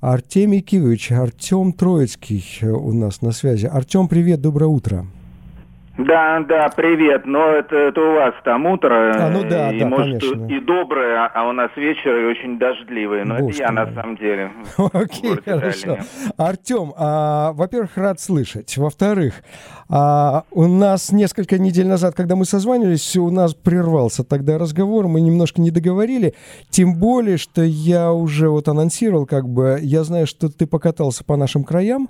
Артемий 0.00 0.60
Кивович, 0.60 1.10
Артем 1.10 1.72
Троицкий 1.72 2.44
у 2.68 2.92
нас 2.92 3.20
на 3.20 3.32
связи. 3.32 3.66
Артем, 3.66 4.06
привет, 4.06 4.40
доброе 4.40 4.66
утро. 4.66 5.06
Да, 5.98 6.38
да, 6.48 6.68
привет. 6.68 7.26
Но 7.26 7.48
это, 7.48 7.74
это 7.74 8.00
у 8.00 8.14
вас 8.14 8.32
там 8.44 8.66
утро. 8.66 9.14
А, 9.18 9.30
ну 9.30 9.42
да, 9.42 9.72
и, 9.72 9.80
да, 9.80 9.86
может, 9.86 10.20
конечно. 10.20 10.46
и 10.46 10.60
доброе, 10.60 11.26
а 11.26 11.48
у 11.48 11.52
нас 11.52 11.70
вечер 11.74 12.16
и 12.16 12.24
очень 12.24 12.56
дождливый. 12.56 13.24
Но 13.24 13.38
Боже 13.38 13.56
это 13.56 13.62
я 13.64 13.72
мой. 13.72 13.86
на 13.86 13.94
самом 13.94 14.16
деле. 14.16 14.52
Окей, 14.92 15.36
хорошо. 15.44 15.98
Артем, 16.36 16.92
а, 16.96 17.52
во-первых, 17.52 17.96
рад 17.96 18.20
слышать. 18.20 18.76
Во-вторых, 18.76 19.42
а, 19.90 20.44
у 20.52 20.68
нас 20.68 21.10
несколько 21.10 21.58
недель 21.58 21.88
назад, 21.88 22.14
когда 22.14 22.36
мы 22.36 22.44
созванивались, 22.44 23.16
у 23.16 23.30
нас 23.30 23.54
прервался 23.54 24.22
тогда 24.22 24.56
разговор, 24.56 25.08
мы 25.08 25.20
немножко 25.20 25.60
не 25.60 25.72
договорили. 25.72 26.34
Тем 26.70 26.94
более, 26.94 27.38
что 27.38 27.62
я 27.62 28.12
уже 28.12 28.50
вот 28.50 28.68
анонсировал, 28.68 29.26
как 29.26 29.48
бы, 29.48 29.78
я 29.82 30.04
знаю, 30.04 30.28
что 30.28 30.48
ты 30.48 30.68
покатался 30.68 31.24
по 31.24 31.36
нашим 31.36 31.64
краям, 31.64 32.08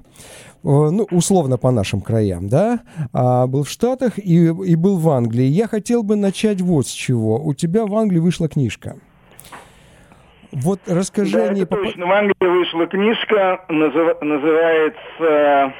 ну, 0.62 1.07
условно 1.11 1.57
по 1.59 1.71
нашим 1.71 2.01
краям, 2.01 2.48
да, 2.48 2.80
а, 3.12 3.47
был 3.47 3.62
в 3.65 3.69
Штатах 3.69 4.19
и, 4.19 4.47
и 4.47 4.75
был 4.77 4.98
в 4.98 5.09
Англии. 5.11 5.45
Я 5.45 5.67
хотел 5.69 6.03
бы 6.03 6.17
начать 6.17 6.61
вот 6.61 6.87
с 6.87 6.91
чего. 6.91 7.37
У 7.43 7.55
тебя 7.55 7.87
в 7.87 7.95
Англии 7.95 8.19
вышла 8.19 8.48
книжка. 8.48 8.97
Вот 10.53 10.81
расскажи 10.87 11.37
Да, 11.37 11.45
о 11.48 11.53
ней. 11.53 11.62
это 11.65 11.77
точно. 11.77 12.07
В 12.07 12.11
Англии 12.12 12.34
вышла 12.48 12.87
книжка, 12.87 13.61
называ- 13.69 14.17
называется 14.25 15.75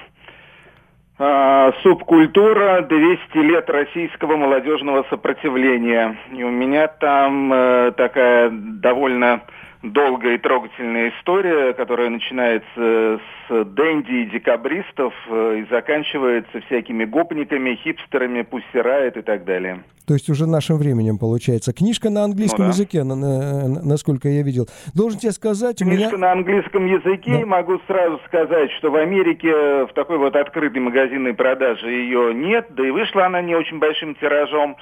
а, 1.19 1.73
«Субкультура. 1.83 2.83
200 2.83 3.39
лет 3.39 3.69
российского 3.71 4.37
молодежного 4.37 5.05
сопротивления». 5.11 6.17
И 6.33 6.43
у 6.45 6.51
меня 6.51 6.87
там 6.87 7.53
э, 7.53 7.93
такая 7.97 8.51
довольно 8.51 9.41
долгая 9.83 10.35
и 10.35 10.39
трогательная 10.39 11.11
история, 11.19 11.73
которая 11.73 12.11
начинается 12.11 13.21
с 13.49 13.65
дэнди 13.65 14.11
и 14.11 14.27
декабристов 14.31 15.15
э, 15.29 15.61
и 15.61 15.71
заканчивается 15.73 16.61
всякими 16.67 17.05
гопниками, 17.05 17.77
хипстерами, 17.77 18.43
пуссирает 18.43 19.17
и 19.17 19.23
так 19.23 19.45
далее. 19.45 19.81
То 20.07 20.15
есть 20.15 20.29
уже 20.31 20.47
нашим 20.47 20.79
временем 20.79 21.19
получается. 21.19 21.73
Книжка 21.73 22.09
на 22.11 22.25
английском 22.25 22.65
Ну 22.67 22.71
да. 22.71 22.75
языке, 22.75 23.05
на- 23.05 23.15
на- 23.15 23.69
на- 23.69 23.83
насколько 23.83 24.29
я 24.29 24.43
видел. 24.43 24.67
Должен 24.95 25.21
тебе 25.21 25.33
сказать, 25.33 25.81
у 25.83 25.85
меня... 25.85 25.97
Книжка 25.99 26.17
на 26.17 26.33
английском 26.33 26.87
языке, 26.87 27.31
Да. 27.33 27.41
и 27.41 27.45
могу 27.45 27.79
сразу 27.87 28.19
сказать, 28.27 28.71
что 28.79 28.91
в 28.91 28.97
Америке 28.97 29.53
в 29.85 29.91
такой 29.95 30.17
вот 30.19 30.35
открытой 30.35 30.81
магазинной 30.81 31.35
продаже 31.35 31.91
ее 31.91 32.33
нет, 32.35 32.67
да 32.71 32.87
и 32.87 32.91
вышла 32.91 33.27
она 33.27 33.43
не 33.43 33.55
очень 33.55 33.79
большим 33.79 34.15
тиражом, 34.15 34.77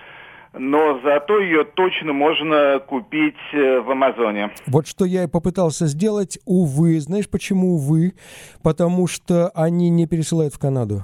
но 0.58 1.00
зато 1.02 1.38
ее 1.40 1.64
точно 1.64 2.12
можно 2.12 2.80
купить 2.86 3.34
э, 3.52 3.80
в 3.80 3.90
Амазоне. 3.90 4.50
Вот 4.66 4.86
что 4.86 5.04
я 5.04 5.24
и 5.24 5.28
попытался 5.28 5.86
сделать, 5.86 6.38
увы. 6.44 7.00
Знаешь, 7.00 7.28
почему 7.28 7.74
увы? 7.74 8.14
Потому 8.62 9.06
что 9.06 9.50
они 9.54 9.90
не 9.90 10.06
пересылают 10.06 10.54
в 10.54 10.58
Канаду. 10.58 11.02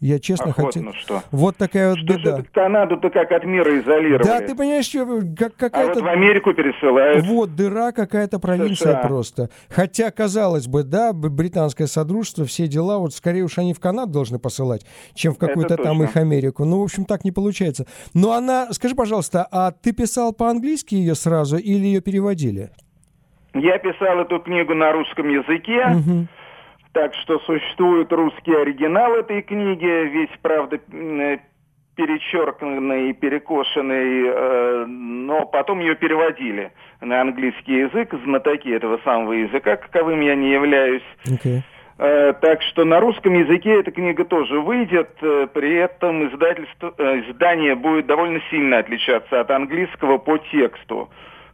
Я 0.00 0.18
честно 0.18 0.52
хотел... 0.52 0.92
что. 0.94 1.22
Вот 1.30 1.58
такая 1.58 1.90
вот 1.90 1.98
Что 1.98 2.18
беда. 2.18 2.42
Канаду-то 2.52 3.10
как 3.10 3.30
от 3.32 3.44
мира 3.44 3.78
изолировали? 3.80 4.26
Да, 4.26 4.40
ты 4.40 4.54
понимаешь, 4.54 4.86
что, 4.86 5.04
как, 5.36 5.52
а 5.74 5.82
вот 5.82 5.92
какая-то... 5.92 6.02
в 6.02 6.06
Америку 6.08 6.54
пересылают. 6.54 7.26
Вот 7.26 7.54
дыра 7.54 7.92
какая-то 7.92 8.38
провинция 8.38 8.94
США. 8.94 9.02
просто. 9.02 9.50
Хотя, 9.68 10.10
казалось 10.10 10.66
бы, 10.68 10.84
да, 10.84 11.12
британское 11.12 11.86
содружество, 11.86 12.46
все 12.46 12.66
дела, 12.66 12.98
вот 12.98 13.12
скорее 13.12 13.42
уж 13.42 13.58
они 13.58 13.74
в 13.74 13.80
Канаду 13.80 14.12
должны 14.12 14.38
посылать, 14.38 14.86
чем 15.14 15.34
в 15.34 15.38
какую-то 15.38 15.76
там 15.76 16.02
их 16.02 16.16
Америку. 16.16 16.64
Ну, 16.64 16.80
в 16.80 16.84
общем, 16.84 17.04
так 17.04 17.24
не 17.24 17.30
получается. 17.30 17.86
Но 18.14 18.32
она, 18.32 18.72
скажи, 18.72 18.94
пожалуйста, 18.94 19.46
а 19.50 19.70
ты 19.70 19.92
писал 19.92 20.32
по-английски 20.32 20.94
ее 20.94 21.14
сразу 21.14 21.58
или 21.58 21.84
ее 21.84 22.00
переводили? 22.00 22.70
Я 23.52 23.78
писал 23.78 24.20
эту 24.20 24.38
книгу 24.40 24.74
на 24.74 24.92
русском 24.92 25.28
языке. 25.28 25.84
Мгм. 25.86 26.28
Так 26.92 27.14
что 27.14 27.38
существует 27.40 28.12
русский 28.12 28.52
оригинал 28.52 29.14
этой 29.14 29.42
книги, 29.42 30.08
весь, 30.08 30.36
правда, 30.42 30.80
э, 30.92 31.38
перечеркнутый 31.94 33.10
и 33.10 33.12
перекошенный, 33.12 34.24
э, 34.26 34.86
но 34.86 35.46
потом 35.46 35.78
ее 35.78 35.94
переводили 35.94 36.72
на 37.00 37.20
английский 37.20 37.80
язык, 37.80 38.12
знатоки 38.24 38.68
этого 38.68 38.98
самого 39.04 39.32
языка, 39.34 39.76
каковым 39.76 40.20
я 40.20 40.34
не 40.34 40.50
являюсь. 40.50 41.04
Окей. 41.32 41.62
Э, 41.98 42.32
Так 42.32 42.60
что 42.62 42.84
на 42.84 42.98
русском 42.98 43.34
языке 43.34 43.78
эта 43.78 43.92
книга 43.92 44.24
тоже 44.24 44.58
выйдет, 44.58 45.14
при 45.52 45.76
этом 45.76 46.26
издательство, 46.28 46.88
издание 46.98 47.76
будет 47.76 48.06
довольно 48.06 48.40
сильно 48.50 48.78
отличаться 48.78 49.40
от 49.40 49.50
английского 49.52 50.18
по 50.18 50.38
тексту. 50.38 51.08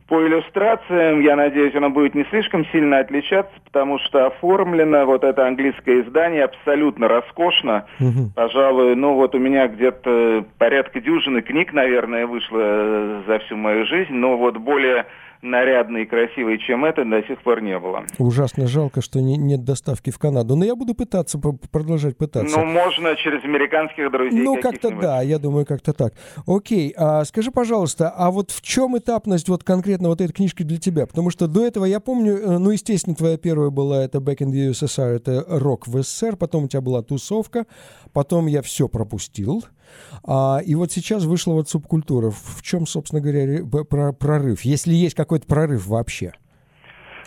По 0.09 0.25
иллюстрациям, 0.25 1.21
я 1.21 1.35
надеюсь, 1.35 1.75
оно 1.75 1.91
будет 1.91 2.15
не 2.15 2.25
слишком 2.27 2.65
сильно 2.67 3.01
отличаться, 3.01 3.53
потому 3.65 3.99
что 3.99 4.27
оформлено 4.27 5.05
вот 5.05 5.25
это 5.25 5.49
английское 5.49 6.03
издание 6.03 6.45
абсолютно 6.45 7.09
роскошно. 7.09 7.87
Мгм. 7.99 8.31
Пожалуй, 8.35 8.95
ну 8.95 9.15
вот 9.15 9.35
у 9.35 9.39
меня 9.39 9.67
где-то 9.67 10.45
порядка 10.59 11.01
дюжины 11.01 11.43
книг, 11.43 11.73
наверное, 11.73 12.27
вышло 12.27 12.61
э, 12.61 13.23
за 13.27 13.39
всю 13.41 13.57
мою 13.57 13.85
жизнь, 13.87 14.15
но 14.15 14.37
вот 14.37 14.59
более 14.59 15.07
нарядной 15.51 16.03
и 16.03 16.07
красивой, 16.07 16.59
чем 16.59 16.85
это, 16.85 17.05
до 17.05 17.23
сих 17.23 17.43
пор 17.43 17.63
не 17.63 17.79
было. 17.79 18.05
Ужасно 18.19 18.67
жалко, 18.67 19.01
что 19.01 19.21
не- 19.21 19.37
нет 19.37 19.65
доставки 19.65 20.11
в 20.11 20.19
Канаду. 20.19 20.57
Но 20.57 20.65
я 20.65 20.75
буду 20.75 20.95
пытаться, 20.95 21.39
продолжать 21.39 22.17
пытаться. 22.17 22.59
Ну, 22.59 22.65
можно 22.65 23.15
через 23.17 23.43
американских 23.45 24.11
друзей 24.11 24.43
Ну, 24.43 24.61
как-то 24.61 24.91
да, 24.91 25.23
я 25.23 25.39
думаю, 25.39 25.67
как-то 25.67 25.93
так. 25.93 26.15
Окей, 26.47 26.93
а 26.97 27.25
скажи, 27.25 27.51
пожалуйста, 27.51 28.11
а 28.11 28.31
вот 28.31 28.51
в 28.51 28.63
чем 28.63 28.99
этапность 28.99 29.49
вот 29.49 29.65
конкретно 29.65 30.09
вот 30.09 30.21
этой 30.21 30.33
книжки 30.33 30.63
для 30.63 30.79
тебя? 30.79 31.07
Потому 31.07 31.31
что 31.31 31.47
до 31.47 31.65
этого 31.67 31.85
я 31.85 32.01
помню, 32.01 32.37
э, 32.37 32.59
ну, 32.59 32.71
естественно, 32.71 33.15
твоя 33.17 33.37
первая 33.37 33.71
была 33.71 34.05
это 34.05 34.19
Back 34.19 34.39
in 34.39 34.51
the 34.51 34.71
USSR, 34.71 35.17
это 35.17 35.45
рок 35.49 35.87
в 35.87 36.03
СССР, 36.03 36.37
потом 36.37 36.65
у 36.65 36.69
тебя 36.69 36.81
была 36.81 37.03
тусовка, 37.03 37.67
потом 38.13 38.47
я 38.47 38.63
все 38.63 38.89
пропустил. 38.89 39.65
А, 40.27 40.59
и 40.65 40.75
вот 40.75 40.93
сейчас 40.93 41.25
вышла 41.25 41.53
вот 41.55 41.69
субкультура. 41.69 42.31
В 42.31 42.63
чем, 42.63 42.87
собственно 42.87 43.21
говоря, 43.21 43.65
прорыв? 44.13 44.63
Если 44.63 44.93
есть 44.93 45.15
какой-то 45.15 45.47
прорыв 45.47 45.87
вообще? 45.87 46.33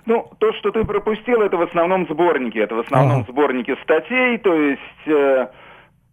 Ну, 0.05 0.27
то, 0.39 0.53
что 0.53 0.71
ты 0.71 0.83
пропустил, 0.85 1.41
это 1.41 1.57
в 1.57 1.61
основном 1.61 2.07
сборники. 2.09 2.57
Это 2.57 2.75
в 2.75 2.79
основном 2.79 3.21
Ага. 3.21 3.31
сборники 3.31 3.75
статей, 3.83 4.37
то 4.39 4.53
есть 4.55 5.07
э, 5.07 5.47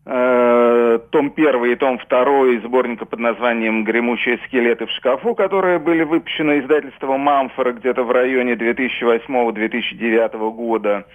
э, 0.04 0.98
том 1.10 1.30
первый 1.30 1.72
и 1.72 1.76
том 1.76 1.98
второй 1.98 2.58
сборника 2.58 3.06
под 3.06 3.20
названием 3.20 3.84
«Гремучие 3.84 4.38
скелеты 4.46 4.86
в 4.86 4.90
шкафу», 4.90 5.34
которые 5.34 5.78
были 5.78 6.02
выпущены 6.02 6.60
издательством 6.60 7.20
«Мамфора» 7.20 7.72
где-то 7.72 8.02
в 8.02 8.10
районе 8.10 8.52
2008-2009 8.54 10.50
года. 10.52 11.06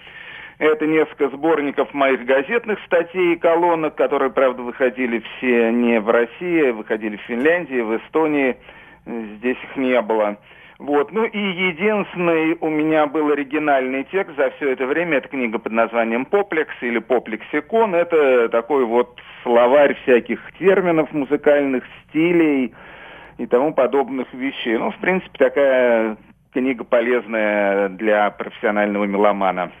Это 0.62 0.86
несколько 0.86 1.28
сборников 1.30 1.92
моих 1.92 2.24
газетных 2.24 2.78
статей 2.86 3.32
и 3.32 3.36
колонок, 3.36 3.96
которые, 3.96 4.30
правда, 4.30 4.62
выходили 4.62 5.18
все 5.18 5.72
не 5.72 5.98
в 5.98 6.08
России, 6.08 6.68
а 6.68 6.72
выходили 6.72 7.16
в 7.16 7.22
Финляндии, 7.22 7.80
в 7.80 7.96
Эстонии. 7.96 8.56
Здесь 9.04 9.56
их 9.60 9.76
не 9.76 10.00
было. 10.00 10.36
Вот. 10.78 11.10
Ну 11.10 11.24
и 11.24 11.36
единственный 11.36 12.56
у 12.60 12.68
меня 12.68 13.08
был 13.08 13.32
оригинальный 13.32 14.04
текст 14.04 14.36
за 14.36 14.50
все 14.50 14.70
это 14.70 14.86
время. 14.86 15.16
Это 15.16 15.30
книга 15.30 15.58
под 15.58 15.72
названием 15.72 16.24
«Поплекс» 16.24 16.76
или 16.80 17.00
«Поплексикон». 17.00 17.96
Это 17.96 18.48
такой 18.48 18.84
вот 18.84 19.20
словарь 19.42 19.96
всяких 20.04 20.38
терминов, 20.60 21.10
музыкальных 21.10 21.82
стилей 22.04 22.72
и 23.36 23.46
тому 23.46 23.74
подобных 23.74 24.32
вещей. 24.32 24.78
Ну, 24.78 24.92
в 24.92 24.98
принципе, 24.98 25.38
такая 25.38 26.16
книга 26.52 26.84
полезная 26.84 27.88
для 27.88 28.30
профессионального 28.30 29.06
меломана. 29.06 29.72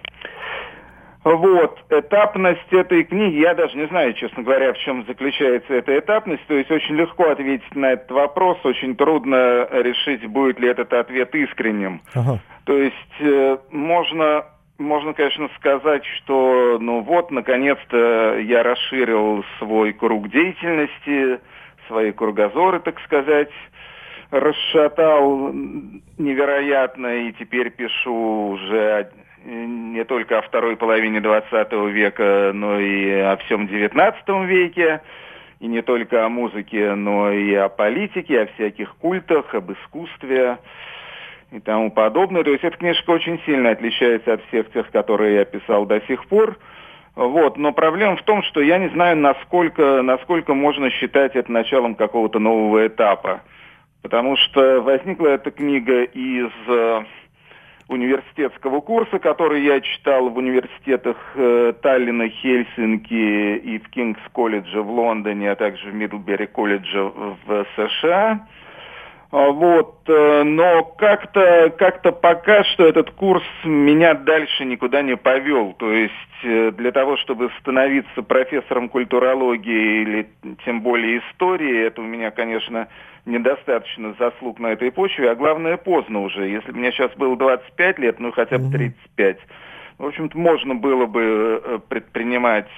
Вот, 1.24 1.78
этапность 1.88 2.72
этой 2.72 3.04
книги, 3.04 3.40
я 3.40 3.54
даже 3.54 3.76
не 3.76 3.86
знаю, 3.86 4.12
честно 4.14 4.42
говоря, 4.42 4.72
в 4.72 4.78
чем 4.78 5.04
заключается 5.06 5.72
эта 5.72 5.96
этапность. 5.98 6.44
То 6.48 6.54
есть 6.54 6.70
очень 6.70 6.96
легко 6.96 7.30
ответить 7.30 7.74
на 7.76 7.92
этот 7.92 8.10
вопрос, 8.10 8.58
очень 8.64 8.96
трудно 8.96 9.68
решить, 9.70 10.26
будет 10.26 10.58
ли 10.58 10.68
этот 10.68 10.92
ответ 10.92 11.32
искренним. 11.34 12.00
Ага. 12.14 12.40
То 12.64 12.76
есть 12.76 13.20
э, 13.20 13.58
можно, 13.70 14.46
можно, 14.78 15.12
конечно, 15.12 15.48
сказать, 15.56 16.04
что 16.16 16.78
ну 16.80 17.02
вот, 17.02 17.30
наконец-то 17.30 18.38
я 18.40 18.64
расширил 18.64 19.44
свой 19.58 19.92
круг 19.92 20.28
деятельности, 20.28 21.40
свои 21.86 22.10
кругозоры, 22.10 22.80
так 22.80 22.98
сказать, 23.00 23.50
расшатал 24.32 25.52
невероятно, 26.18 27.28
и 27.28 27.32
теперь 27.32 27.70
пишу 27.70 28.48
уже 28.54 29.12
не 30.02 30.04
только 30.04 30.38
о 30.38 30.42
второй 30.42 30.76
половине 30.76 31.20
20 31.20 31.72
века, 31.92 32.50
но 32.52 32.80
и 32.80 33.08
о 33.20 33.36
всем 33.36 33.68
19 33.68 34.28
веке, 34.48 35.00
и 35.60 35.68
не 35.68 35.80
только 35.80 36.24
о 36.24 36.28
музыке, 36.28 36.96
но 36.96 37.30
и 37.30 37.54
о 37.54 37.68
политике, 37.68 38.40
о 38.40 38.46
всяких 38.46 38.96
культах, 38.96 39.54
об 39.54 39.70
искусстве 39.70 40.58
и 41.52 41.60
тому 41.60 41.92
подобное. 41.92 42.42
То 42.42 42.50
есть 42.50 42.64
эта 42.64 42.76
книжка 42.76 43.10
очень 43.10 43.40
сильно 43.46 43.70
отличается 43.70 44.32
от 44.32 44.44
всех 44.46 44.72
тех, 44.72 44.90
которые 44.90 45.36
я 45.36 45.44
писал 45.44 45.86
до 45.86 46.00
сих 46.00 46.26
пор. 46.26 46.56
Вот. 47.14 47.56
Но 47.56 47.72
проблема 47.72 48.16
в 48.16 48.22
том, 48.22 48.42
что 48.42 48.60
я 48.60 48.78
не 48.78 48.88
знаю, 48.88 49.16
насколько, 49.18 50.02
насколько 50.02 50.52
можно 50.52 50.90
считать 50.90 51.36
это 51.36 51.52
началом 51.52 51.94
какого-то 51.94 52.40
нового 52.40 52.88
этапа. 52.88 53.42
Потому 54.02 54.36
что 54.36 54.80
возникла 54.80 55.28
эта 55.28 55.52
книга 55.52 56.02
из 56.02 56.50
университетского 57.92 58.80
курса, 58.80 59.18
который 59.18 59.62
я 59.62 59.80
читал 59.80 60.28
в 60.28 60.36
университетах 60.36 61.16
э, 61.34 61.72
Таллина, 61.82 62.28
Хельсинки 62.28 63.56
и 63.56 63.78
в 63.78 63.88
Кингс-колледже 63.90 64.82
в 64.82 64.90
Лондоне, 64.90 65.50
а 65.50 65.56
также 65.56 65.90
в 65.90 65.94
Мидлбери 65.94 66.46
колледже 66.46 67.02
в 67.02 67.66
США. 67.76 68.46
А, 69.32 69.50
вот, 69.50 70.02
э, 70.08 70.42
но 70.42 70.84
как-то 70.84 71.72
как 71.78 72.02
пока 72.20 72.64
что 72.64 72.84
этот 72.84 73.12
курс 73.12 73.42
меня 73.64 74.12
дальше 74.12 74.66
никуда 74.66 75.00
не 75.00 75.16
повел. 75.16 75.72
То 75.72 75.90
есть 75.90 76.12
э, 76.42 76.70
для 76.72 76.92
того, 76.92 77.16
чтобы 77.16 77.50
становиться 77.60 78.22
профессором 78.22 78.90
культурологии 78.90 80.02
или 80.02 80.28
тем 80.66 80.82
более 80.82 81.20
истории, 81.20 81.80
это 81.80 82.02
у 82.02 82.04
меня, 82.04 82.30
конечно, 82.30 82.88
недостаточно 83.24 84.14
заслуг 84.18 84.58
на 84.58 84.66
этой 84.66 84.92
почве, 84.92 85.30
а 85.30 85.34
главное 85.34 85.78
поздно 85.78 86.20
уже. 86.20 86.48
Если 86.48 86.70
бы 86.70 86.78
мне 86.78 86.92
сейчас 86.92 87.10
было 87.14 87.34
25 87.34 87.98
лет, 88.00 88.20
ну 88.20 88.32
хотя 88.32 88.58
бы 88.58 88.70
35, 88.70 89.38
в 89.96 90.04
общем-то, 90.04 90.36
можно 90.36 90.74
было 90.74 91.06
бы 91.06 91.62
э, 91.64 91.78
предпринимать 91.88 92.68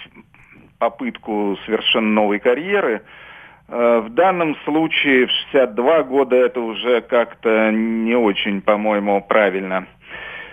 попытку 0.78 1.58
совершенно 1.66 2.10
новой 2.10 2.38
карьеры– 2.38 3.02
в 3.68 4.08
данном 4.10 4.56
случае 4.64 5.26
в 5.26 5.30
62 5.52 6.02
года 6.04 6.36
это 6.36 6.60
уже 6.60 7.00
как-то 7.00 7.70
не 7.70 8.14
очень, 8.14 8.60
по-моему, 8.60 9.20
правильно. 9.22 9.86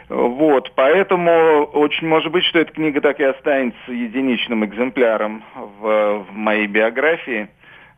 Вот, 0.07 0.73
поэтому 0.75 1.63
очень 1.63 2.07
может 2.07 2.31
быть, 2.31 2.43
что 2.45 2.59
эта 2.59 2.73
книга 2.73 2.99
так 3.01 3.19
и 3.19 3.23
останется 3.23 3.91
единичным 3.91 4.65
экземпляром 4.65 5.43
в, 5.55 6.25
в 6.29 6.31
моей 6.31 6.67
биографии. 6.67 7.47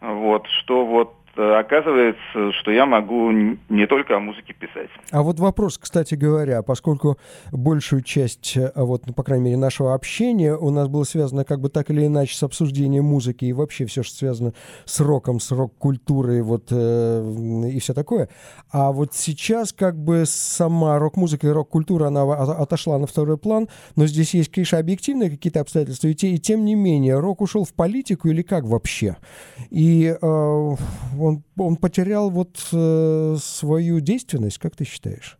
Вот, 0.01 0.47
что 0.47 0.85
вот 0.85 1.13
Э, 1.22 1.22
оказывается, 1.35 2.51
что 2.59 2.71
я 2.71 2.85
могу 2.85 3.31
не 3.31 3.87
только 3.87 4.15
о 4.15 4.19
музыке 4.19 4.53
писать. 4.53 4.89
А 5.11 5.23
вот 5.23 5.39
вопрос, 5.39 5.77
кстати 5.77 6.15
говоря, 6.15 6.61
поскольку 6.61 7.17
большую 7.51 8.03
часть, 8.03 8.55
э, 8.55 8.71
вот, 8.75 9.07
ну, 9.07 9.13
по 9.13 9.23
крайней 9.23 9.45
мере, 9.45 9.57
нашего 9.57 9.93
общения 9.93 10.55
у 10.55 10.69
нас 10.69 10.87
было 10.87 11.03
связано 11.03 11.43
как 11.43 11.59
бы 11.59 11.69
так 11.69 11.89
или 11.89 12.05
иначе 12.05 12.35
с 12.35 12.43
обсуждением 12.43 13.05
музыки 13.05 13.45
и 13.45 13.53
вообще 13.53 13.85
все, 13.85 14.03
что 14.03 14.15
связано 14.15 14.53
с 14.85 14.99
роком, 14.99 15.39
с 15.39 15.51
рок-культурой 15.51 16.41
вот, 16.41 16.67
э, 16.71 17.69
и 17.71 17.79
все 17.79 17.93
такое. 17.93 18.29
А 18.71 18.91
вот 18.91 19.13
сейчас 19.13 19.73
как 19.73 19.97
бы 19.97 20.23
сама 20.25 20.99
рок-музыка 20.99 21.47
и 21.47 21.51
рок-культура, 21.51 22.07
она 22.07 22.23
отошла 22.23 22.97
на 22.99 23.07
второй 23.07 23.37
план, 23.37 23.69
но 23.95 24.05
здесь 24.05 24.33
есть, 24.33 24.51
конечно, 24.51 24.77
объективные 24.77 25.29
какие-то 25.29 25.61
обстоятельства, 25.61 26.07
и, 26.07 26.13
те, 26.13 26.29
и 26.29 26.37
тем 26.37 26.65
не 26.65 26.75
менее, 26.75 27.19
рок 27.19 27.41
ушел 27.41 27.65
в 27.65 27.73
политику 27.73 28.29
или 28.29 28.41
как 28.41 28.65
вообще? 28.65 29.17
И 29.69 30.15
э, 30.21 30.75
он, 31.23 31.43
он 31.57 31.75
потерял 31.77 32.29
вот 32.29 32.57
э, 32.73 33.35
свою 33.37 33.99
действенность, 33.99 34.59
как 34.59 34.75
ты 34.75 34.85
считаешь? 34.85 35.37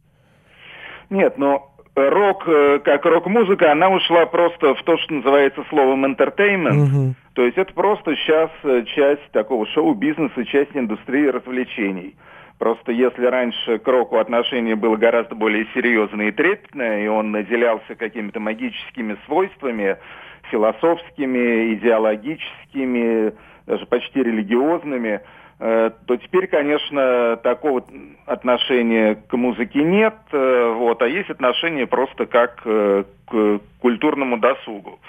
Нет, 1.09 1.38
но 1.38 1.74
рок, 1.95 2.47
э, 2.47 2.80
как 2.80 3.06
рок-музыка, 3.06 3.71
она 3.71 3.89
ушла 3.89 4.25
просто 4.25 4.74
в 4.75 4.83
то, 4.83 4.97
что 4.97 5.13
называется 5.13 5.63
словом 5.69 6.06
entertainment. 6.06 6.83
Угу. 6.83 7.15
То 7.33 7.45
есть 7.45 7.57
это 7.57 7.74
просто 7.74 8.15
сейчас 8.15 8.50
э, 8.63 8.83
часть 8.95 9.30
такого 9.31 9.65
шоу-бизнеса, 9.68 10.45
часть 10.45 10.75
индустрии 10.75 11.27
развлечений. 11.27 12.15
Просто 12.59 12.91
если 12.91 13.25
раньше 13.25 13.80
к 13.80 13.88
року 13.88 14.18
отношение 14.18 14.75
было 14.75 14.95
гораздо 14.95 15.35
более 15.35 15.68
серьезное 15.74 16.27
и 16.27 16.31
трепетное, 16.31 17.03
и 17.03 17.07
он 17.07 17.31
наделялся 17.31 17.95
какими-то 17.95 18.39
магическими 18.39 19.18
свойствами, 19.25 19.97
философскими, 20.51 21.74
идеологическими, 21.74 23.33
даже 23.65 23.85
почти 23.88 24.21
религиозными, 24.24 25.21
то 25.63 26.18
теперь, 26.18 26.48
конечно, 26.48 27.38
такого 27.38 27.83
отношения 28.25 29.15
к 29.15 29.38
музыке 29.38 29.81
нет, 29.81 30.15
э, 30.31 30.74
вот, 30.75 31.01
а 31.01 31.07
есть 31.07 31.30
отношение 31.30 31.88
просто 31.88 32.25
как 32.25 32.62
э, 32.65 33.04
к 33.30 33.60
культурному 33.80 34.38
досугу. 34.38 35.00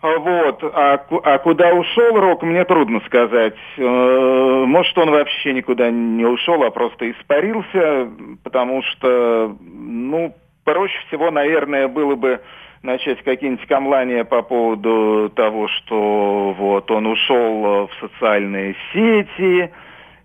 Вот. 0.00 0.62
А, 0.64 1.00
а 1.22 1.38
куда 1.38 1.74
ушел 1.74 2.18
рок, 2.18 2.42
мне 2.42 2.64
трудно 2.64 3.00
сказать. 3.06 3.54
Может, 3.76 4.98
он 4.98 5.10
вообще 5.12 5.52
никуда 5.52 5.90
не 5.90 6.24
ушел, 6.24 6.64
а 6.64 6.72
просто 6.72 7.08
испарился, 7.08 8.10
потому 8.42 8.82
что, 8.82 9.56
ну, 9.60 10.34
проще 10.64 10.98
всего, 11.06 11.30
наверное, 11.30 11.86
было 11.86 12.16
бы 12.16 12.40
начать 12.82 13.22
какие-нибудь 13.22 13.66
камлания 13.66 14.24
по 14.24 14.42
поводу 14.42 15.30
того, 15.34 15.68
что 15.68 16.54
вот 16.58 16.90
он 16.90 17.06
ушел 17.06 17.64
э, 17.64 17.86
в 17.86 17.90
социальные 18.00 18.74
сети, 18.92 19.70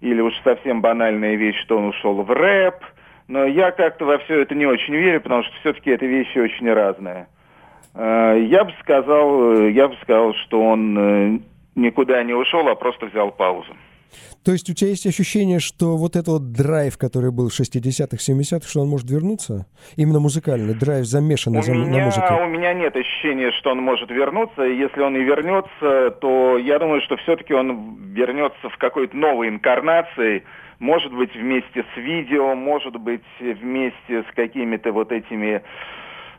или 0.02 0.22
уж 0.22 0.34
совсем 0.44 0.82
банальная 0.82 1.36
вещь, 1.36 1.60
что 1.64 1.78
он 1.78 1.86
ушел 1.86 2.22
в 2.22 2.32
рэп. 2.32 2.76
Но 3.28 3.46
я 3.46 3.72
как-то 3.72 4.06
во 4.06 4.20
все 4.20 4.42
это 4.42 4.56
не 4.56 4.66
очень 4.66 4.96
верю, 4.96 5.22
потому 5.22 5.44
что 5.44 5.54
все-таки 5.60 5.92
это 5.92 6.06
вещи 6.06 6.38
очень 6.38 6.72
разные. 6.72 7.28
Э, 7.94 8.38
я 8.40 8.64
бы 8.64 8.74
сказал, 8.82 9.54
э, 9.54 9.72
я 9.72 9.88
бы 9.88 9.96
сказал, 10.02 10.34
что 10.46 10.62
он 10.62 11.44
никуда 11.76 12.24
не 12.24 12.34
ушел, 12.34 12.68
а 12.68 12.76
просто 12.76 13.06
взял 13.06 13.32
паузу. 13.32 13.76
То 14.44 14.52
есть 14.52 14.70
у 14.70 14.74
тебя 14.74 14.90
есть 14.90 15.06
ощущение, 15.06 15.60
что 15.60 15.98
вот 15.98 16.16
этот 16.16 16.28
вот 16.28 16.52
драйв, 16.52 16.98
который 16.98 17.32
был 17.32 17.50
в 17.50 17.60
60-х, 17.60 18.18
70-х, 18.18 18.68
что 18.68 18.82
он 18.82 18.88
может 18.88 19.10
вернуться? 19.10 19.66
Именно 19.96 20.20
музыкальный, 20.20 20.74
драйв 20.74 21.06
замешанный 21.06 21.60
у 21.60 21.64
за, 21.64 21.74
меня, 21.74 21.86
на 21.86 22.06
музыке. 22.06 22.34
У 22.42 22.48
меня 22.48 22.74
нет 22.74 22.96
ощущения, 22.96 23.52
что 23.60 23.72
он 23.72 23.80
может 23.80 24.10
вернуться. 24.10 24.62
Если 24.64 25.02
он 25.02 25.16
и 25.16 25.24
вернется, 25.24 26.12
то 26.22 26.58
я 26.58 26.80
думаю, 26.80 27.02
что 27.02 27.18
все-таки 27.18 27.54
он 27.54 28.14
вернется 28.14 28.70
в 28.70 28.78
какой-то 28.78 29.16
новой 29.16 29.50
инкарнации. 29.50 30.44
Может 30.80 31.14
быть, 31.14 31.36
вместе 31.36 31.84
с 31.94 31.98
видео, 31.98 32.56
может 32.56 32.96
быть, 32.98 33.24
вместе 33.40 34.24
с 34.24 34.36
какими-то 34.36 34.92
вот 34.92 35.12
этими... 35.12 35.62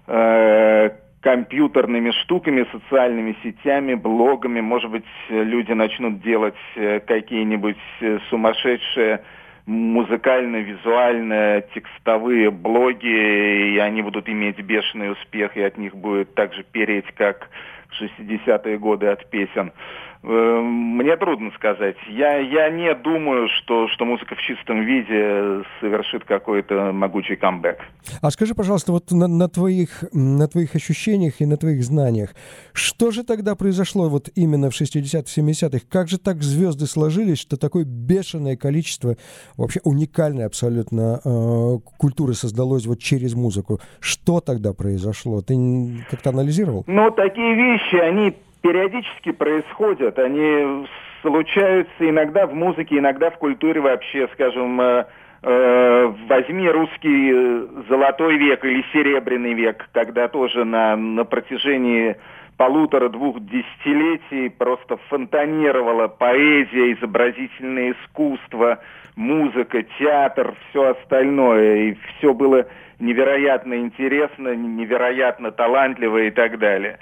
Э, 0.07 0.91
компьютерными 1.21 2.11
штуками, 2.23 2.67
социальными 2.71 3.37
сетями, 3.43 3.95
блогами. 3.95 4.61
Может 4.61 4.91
быть, 4.91 5.05
люди 5.29 5.73
начнут 5.73 6.23
делать 6.23 6.55
э, 6.77 7.01
какие-нибудь 7.01 7.77
э, 8.01 8.19
сумасшедшие 8.31 9.23
музыкально-визуально 9.67 11.63
текстовые 11.75 12.51
блоги, 12.51 13.75
и 13.75 13.79
они 13.79 14.01
будут 14.01 14.29
иметь 14.29 14.59
бешеный 14.61 15.13
успех, 15.13 15.57
и 15.57 15.63
от 15.63 15.77
них 15.77 15.95
будет 15.95 16.35
так 16.35 16.55
же 16.55 16.65
переть, 16.65 17.07
как 17.17 17.51
в 17.91 18.01
60-е 18.01 18.79
годы 18.79 19.09
от 19.09 19.29
песен. 19.29 19.69
Э, 19.69 20.08
мне 20.23 21.17
трудно 21.17 21.51
сказать. 21.53 21.97
Я, 22.09 22.39
я 22.39 22.71
не 22.71 22.93
думаю, 22.95 23.49
что, 23.59 23.89
что 23.89 24.05
музыка 24.05 24.35
в 24.35 24.41
чистом 24.41 24.83
виде 24.83 25.63
совершит 25.81 26.25
какой-то 26.25 26.93
могучий 26.93 27.37
камбэк. 27.37 27.79
А 28.21 28.31
скажи, 28.31 28.55
пожалуйста, 28.55 28.93
вот 28.93 29.13
на, 29.13 29.29
на, 29.29 29.49
твоих, 29.49 30.05
на 30.13 30.49
твоих 30.49 30.75
ощущениях 30.75 31.41
и 31.41 31.47
на 31.47 31.57
твоих 31.57 31.85
знаниях, 31.85 32.31
что 32.73 33.11
же 33.13 33.23
тогда 33.23 33.55
произошло 33.55 34.09
вот 34.09 34.29
именно 34.35 34.71
в 34.71 34.81
60-х, 34.81 35.41
70-х? 35.41 35.87
Как 35.89 36.09
же 36.09 36.19
так 36.19 36.43
звезды 36.43 36.87
сложились, 36.87 37.39
что 37.39 37.57
такое 37.57 37.85
бешеное 37.85 38.57
количество, 38.57 39.17
вообще 39.57 39.81
уникальной 39.85 40.47
абсолютно 40.47 41.21
э, 41.25 41.79
культуры 41.97 42.35
создалось 42.35 42.87
вот 42.87 42.99
через 42.99 43.35
музыку? 43.35 43.81
Что 44.01 44.41
тогда 44.41 44.73
произошло? 44.73 45.43
Ты 45.43 45.55
как-то 46.11 46.31
анализировал? 46.31 46.85
Ну, 46.89 47.11
такие 47.13 47.55
вещи, 47.55 47.97
они 47.97 48.35
периодически 48.63 49.33
происходят. 49.33 50.19
Они 50.19 50.87
случаются 51.23 52.09
иногда 52.09 52.47
в 52.47 52.55
музыке, 52.55 52.99
иногда 52.99 53.31
в 53.31 53.39
культуре 53.39 53.81
вообще, 53.81 54.29
скажем, 54.35 54.81
э, 54.81 55.05
э, 55.43 56.13
возьми 56.29 56.69
русский 56.69 57.33
э, 57.33 57.67
золотой 57.89 58.37
век 58.37 58.65
или 58.65 58.85
серебряный 58.93 59.55
век, 59.55 59.89
когда 59.93 60.29
тоже 60.29 60.65
на, 60.65 60.97
на 60.97 61.25
протяжении 61.25 62.17
полутора-двух 62.57 63.41
десятилетий 63.41 64.49
просто 64.51 64.97
фонтанировала 65.09 66.09
поэзия, 66.09 66.93
изобразительное 66.93 67.93
искусство, 67.93 68.81
музыка, 69.15 69.85
театр, 69.99 70.55
все 70.69 70.91
остальное. 70.91 71.77
И 71.77 71.95
все 71.95 72.35
было 72.35 72.67
невероятно 72.99 73.75
интересно, 73.75 74.55
невероятно 74.55 75.51
талантливо 75.51 76.19
и 76.19 76.31
так 76.31 76.59
далее. 76.59 76.99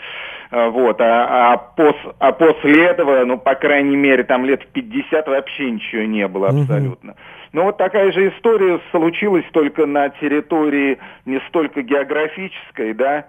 А, 0.51 0.69
вот. 0.71 1.01
А, 1.01 1.53
а, 1.53 1.57
пос, 1.57 1.97
а 2.19 2.33
после 2.33 2.85
этого, 2.87 3.25
ну, 3.25 3.39
по 3.39 3.55
крайней 3.55 3.97
мере, 3.97 4.25
там 4.25 4.45
лет 4.45 4.67
50 4.69 5.27
вообще 5.27 5.71
ничего 5.71 6.03
не 6.03 6.27
было 6.29 6.49
абсолютно. 6.49 7.11
Mm-hmm. 7.11 7.37
Ну, 7.53 7.63
вот 7.65 7.79
такая 7.79 8.13
же 8.13 8.29
история 8.29 8.81
случилась 8.91 9.47
только 9.53 9.87
на 9.87 10.11
территории 10.11 10.99
не 11.25 11.41
столько 11.49 11.83
географической, 11.83 12.93
да, 12.93 13.27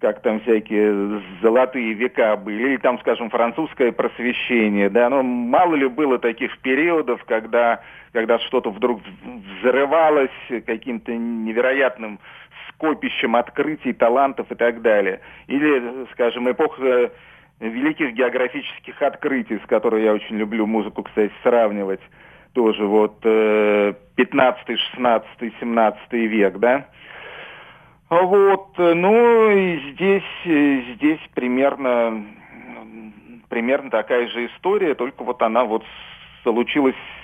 как 0.00 0.20
там 0.22 0.40
всякие 0.40 1.20
золотые 1.42 1.94
века 1.94 2.36
были, 2.36 2.70
или 2.70 2.76
там, 2.76 2.98
скажем, 3.00 3.30
французское 3.30 3.92
просвещение, 3.92 4.88
да, 4.88 5.08
но 5.08 5.22
мало 5.22 5.74
ли 5.74 5.88
было 5.88 6.18
таких 6.18 6.58
периодов, 6.58 7.24
когда, 7.24 7.80
когда 8.16 8.38
что-то 8.38 8.70
вдруг 8.70 9.02
взрывалось 9.60 10.30
каким-то 10.64 11.14
невероятным 11.14 12.18
скопищем 12.70 13.36
открытий, 13.36 13.92
талантов 13.92 14.50
и 14.50 14.54
так 14.54 14.80
далее. 14.80 15.20
Или, 15.48 16.06
скажем, 16.12 16.50
эпоха 16.50 17.12
великих 17.60 18.14
географических 18.14 19.02
открытий, 19.02 19.58
с 19.62 19.66
которой 19.66 20.02
я 20.02 20.14
очень 20.14 20.38
люблю 20.38 20.66
музыку, 20.66 21.02
кстати, 21.02 21.30
сравнивать, 21.42 22.00
тоже 22.54 22.86
вот 22.86 23.20
15, 23.20 23.98
16, 24.16 25.28
17 25.60 26.12
век, 26.12 26.56
да, 26.56 26.86
Вот, 28.08 28.78
ну 28.78 29.50
и 29.50 29.92
здесь, 29.92 30.94
здесь 30.96 31.20
примерно, 31.34 32.24
примерно 33.50 33.90
такая 33.90 34.26
же 34.28 34.46
история, 34.46 34.94
только 34.94 35.22
вот 35.22 35.42
она 35.42 35.64
вот 35.64 35.84
случилась 35.84 36.15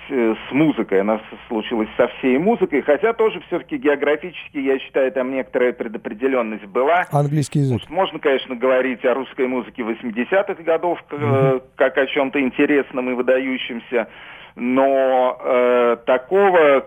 э, 0.08 0.34
с 0.48 0.52
музыкой, 0.52 1.00
она 1.00 1.20
случилась 1.48 1.88
со 1.96 2.08
всей 2.08 2.38
музыкой, 2.38 2.82
хотя 2.82 3.12
тоже 3.12 3.40
все-таки 3.46 3.76
географически, 3.76 4.58
я 4.58 4.78
считаю, 4.78 5.12
там 5.12 5.32
некоторая 5.32 5.72
предопределенность 5.72 6.66
была. 6.66 7.06
Английский 7.10 7.60
язык. 7.60 7.88
Можно, 7.88 8.18
конечно, 8.18 8.56
говорить 8.56 9.04
о 9.04 9.14
русской 9.14 9.46
музыке 9.46 9.82
80-х 9.82 10.62
годов, 10.62 10.98
угу. 11.10 11.62
как 11.76 11.98
о 11.98 12.06
чем-то 12.06 12.40
интересном 12.40 13.10
и 13.10 13.14
выдающемся, 13.14 14.08
но 14.56 15.38
э, 15.40 15.96
такого 16.06 16.86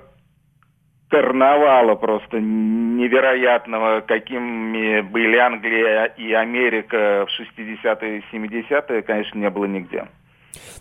карнавала 1.10 1.96
просто 1.96 2.40
невероятного, 2.40 4.02
какими 4.02 5.02
были 5.02 5.38
Англия 5.38 6.06
и 6.06 6.34
Америка 6.34 7.26
в 7.28 7.42
60-е 7.42 8.20
и 8.20 8.24
70-е, 8.36 9.02
конечно, 9.02 9.40
не 9.40 9.50
было 9.50 9.66
нигде. 9.66 10.08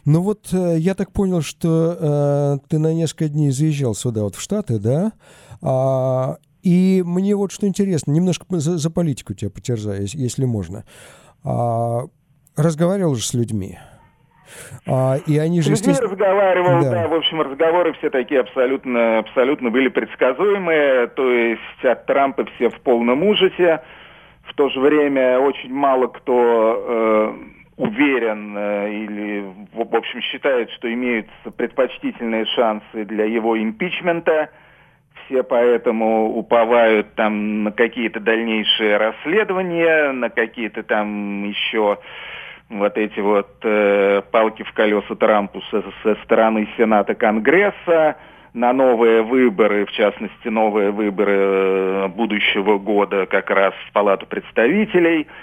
Ну 0.05 0.21
вот 0.23 0.49
э, 0.53 0.77
я 0.79 0.95
так 0.95 1.13
понял, 1.13 1.43
что 1.43 1.97
э, 1.99 2.69
ты 2.69 2.79
на 2.79 2.93
несколько 2.95 3.29
дней 3.29 3.51
заезжал 3.51 3.95
сюда, 3.95 4.23
вот 4.23 4.35
в 4.35 4.41
Штаты, 4.41 4.79
да? 4.79 5.13
А, 5.63 6.37
и 6.63 7.03
мне 7.05 7.35
вот 7.37 7.53
что 7.53 7.67
интересно, 7.67 8.11
немножко 8.11 8.47
за, 8.51 8.79
за 8.79 8.91
политику 8.91 9.35
тебя 9.35 9.51
потерзаю, 9.51 10.07
если 10.07 10.45
можно. 10.45 10.85
А, 11.45 12.03
разговаривал 12.57 13.15
же 13.15 13.25
с 13.25 13.35
людьми. 13.35 13.79
А, 14.87 15.17
и 15.27 15.39
они 15.39 15.61
же... 15.61 15.75
С 15.75 15.87
людьми 15.87 16.01
разговаривал, 16.01 16.83
да. 16.83 16.91
да. 16.91 17.09
В 17.09 17.15
общем, 17.15 17.41
разговоры 17.41 17.93
все 17.95 18.11
такие 18.11 18.41
абсолютно, 18.41 19.19
абсолютно 19.19 19.71
были 19.71 19.89
предсказуемые. 19.89 21.09
То 21.09 21.31
есть 21.31 21.85
от 21.85 22.07
Трампа 22.07 22.47
все 22.57 22.71
в 22.71 22.81
полном 22.81 23.23
ужасе. 23.25 23.83
В 24.45 24.55
то 24.55 24.69
же 24.69 24.81
время 24.81 25.39
очень 25.39 25.73
мало 25.73 26.07
кто... 26.09 26.85
Э, 26.89 27.35
уверен 27.77 28.57
э, 28.57 28.93
или, 28.93 29.45
в 29.73 29.95
общем, 29.95 30.21
считает, 30.21 30.71
что 30.73 30.93
имеются 30.93 31.51
предпочтительные 31.57 32.47
шансы 32.47 33.05
для 33.05 33.25
его 33.25 33.59
импичмента. 33.59 34.51
Все 35.25 35.43
поэтому 35.43 36.37
уповают 36.37 37.15
там 37.15 37.65
на 37.65 37.73
какие-то 37.73 38.21
дальнейшие 38.21 38.97
расследования, 38.97 40.13
на 40.13 40.29
какие-то 40.29 40.83
там 40.83 41.45
еще 41.45 41.99
вот 42.69 42.97
эти 42.97 43.21
вот 43.21 43.59
э, 43.63 44.23
палки 44.31 44.63
в 44.63 44.73
колеса 44.73 45.15
Трампу 45.15 45.61
со, 45.71 45.83
со 46.03 46.15
стороны 46.25 46.69
Сената 46.77 47.15
Конгресса, 47.15 48.17
на 48.53 48.73
новые 48.73 49.23
выборы, 49.23 49.85
в 49.85 49.91
частности, 49.93 50.47
новые 50.47 50.93
выборы 50.93 51.37
э, 51.37 52.09
будущего 52.09 52.79
года 52.79 53.27
как 53.27 53.51
раз 53.51 53.75
в 53.89 53.93
Палату 53.93 54.27
представителей– 54.27 55.27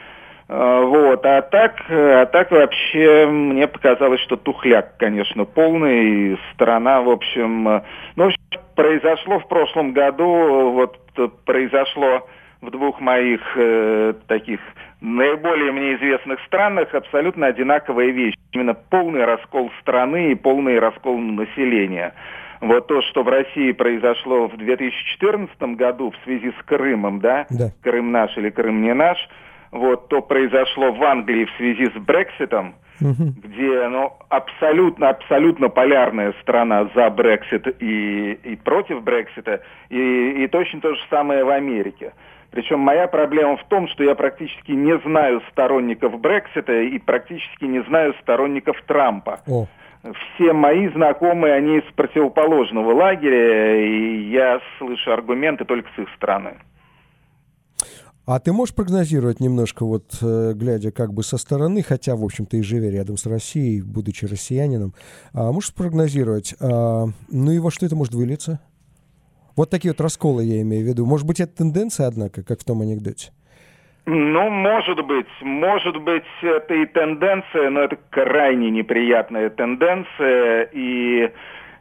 вот, 0.52 1.26
а 1.26 1.42
так, 1.44 1.82
а 1.90 2.26
так 2.26 2.52
вообще 2.52 3.26
мне 3.26 3.68
показалось, 3.70 4.20
что 4.20 4.36
тухляк, 4.36 4.98
конечно, 4.98 5.46
полный. 5.46 6.38
Страна, 6.54 7.02
в 7.02 7.10
общем, 7.10 7.64
ну, 7.64 8.26
в 8.26 8.28
общем, 8.28 8.40
произошло 8.76 9.40
в 9.40 9.48
прошлом 9.48 9.94
году, 9.94 10.72
вот 10.72 10.98
произошло 11.46 12.28
в 12.60 12.70
двух 12.70 13.00
моих 13.00 13.40
э, 13.56 14.14
таких 14.28 14.60
наиболее 15.00 15.72
мне 15.72 15.96
известных 15.96 16.42
странах 16.48 16.94
абсолютно 16.94 17.48
одинаковая 17.48 18.08
вещь. 18.08 18.36
Именно 18.52 18.74
полный 18.74 19.24
раскол 19.24 19.72
страны 19.80 20.34
и 20.34 20.36
полный 20.36 20.80
раскол 20.80 21.18
населения. 21.18 22.14
Вот 22.60 22.88
то, 22.88 23.02
что 23.04 23.24
в 23.24 23.30
России 23.30 23.72
произошло 23.72 24.50
в 24.50 24.58
2014 24.58 25.58
году 25.78 26.12
в 26.12 26.24
связи 26.26 26.52
с 26.52 26.66
Крымом, 26.66 27.22
да, 27.22 27.48
да. 27.50 27.70
Крым 27.82 28.12
наш 28.12 28.38
или 28.38 28.50
Крым 28.50 28.82
не 28.82 28.94
наш– 28.94 29.18
вот 29.72 30.10
то 30.10 30.22
произошло 30.22 30.92
в 30.92 31.04
Англии 31.04 31.46
в 31.46 31.52
связи 31.58 31.86
с 31.86 31.94
Брекситом, 31.94 32.76
угу. 33.00 33.34
где 33.44 33.88
ну, 33.88 34.14
абсолютно, 34.30 35.10
абсолютно 35.10 35.70
полярная 35.70 36.34
страна 36.42 36.90
за 36.94 37.10
Брексит 37.10 37.68
и, 37.82 38.34
и 38.34 38.56
против 38.58 39.04
Брексита, 39.04 39.62
и, 39.90 40.44
и 40.44 40.48
точно 40.48 40.82
то 40.82 40.94
же 40.94 41.02
самое 41.10 41.44
в 41.44 41.50
Америке. 41.50 42.14
Причем 42.52 42.80
моя 42.80 43.08
проблема 43.08 43.56
в 43.56 43.64
том, 43.70 43.88
что 43.88 44.04
я 44.04 44.14
практически 44.14 44.74
не 44.74 44.98
знаю 45.00 45.42
сторонников 45.52 46.20
Брексита 46.20 46.82
и 46.82 47.00
практически 47.00 47.64
не 47.64 47.82
знаю 47.84 48.14
сторонников 48.22 48.76
Трампа. 48.86 49.40
О. 49.48 49.68
Все 50.36 50.52
мои 50.52 50.90
знакомые, 50.90 51.54
они 51.54 51.78
из 51.78 51.94
противоположного 51.94 52.92
лагеря, 52.92 53.76
и 53.80 54.30
я 54.32 54.60
слышу 54.80 55.14
аргументы 55.14 55.64
только 55.64 55.90
с 55.96 56.00
их 56.00 56.10
стороны. 56.16 56.56
А 58.34 58.40
ты 58.40 58.54
можешь 58.54 58.74
прогнозировать 58.74 59.42
немножко, 59.42 59.86
вот 59.86 60.06
э, 60.22 60.54
глядя 60.56 60.94
как 60.94 61.12
бы 61.12 61.22
со 61.22 61.38
стороны, 61.38 61.84
хотя, 61.84 62.16
в 62.16 62.24
общем-то, 62.24 62.56
и 62.56 62.62
живя 62.62 62.90
рядом 62.90 63.18
с 63.18 63.26
Россией, 63.26 63.82
будучи 63.82 64.24
россиянином, 64.24 64.94
а 65.34 65.52
можешь 65.52 65.76
прогнозировать, 65.76 66.56
а, 66.62 67.08
ну 67.30 67.52
и 67.52 67.60
во 67.60 67.72
что 67.72 67.86
это 67.86 67.98
может 67.98 68.14
вылиться? 68.14 68.62
Вот 69.58 69.70
такие 69.70 69.92
вот 69.92 70.00
расколы 70.00 70.46
я 70.46 70.62
имею 70.62 70.86
в 70.86 70.88
виду. 70.88 71.06
Может 71.06 71.28
быть, 71.28 71.42
это 71.42 71.58
тенденция, 71.58 72.08
однако, 72.08 72.42
как 72.42 72.62
в 72.62 72.64
том 72.64 72.80
анекдоте? 72.80 73.32
Ну, 74.06 74.50
может 74.50 75.06
быть, 75.06 75.28
может 75.42 76.02
быть, 76.02 76.24
это 76.42 76.74
и 76.74 76.86
тенденция, 76.86 77.70
но 77.70 77.82
это 77.82 77.98
крайне 78.12 78.72
неприятная 78.72 79.50
тенденция, 79.50 80.70
и 80.72 81.30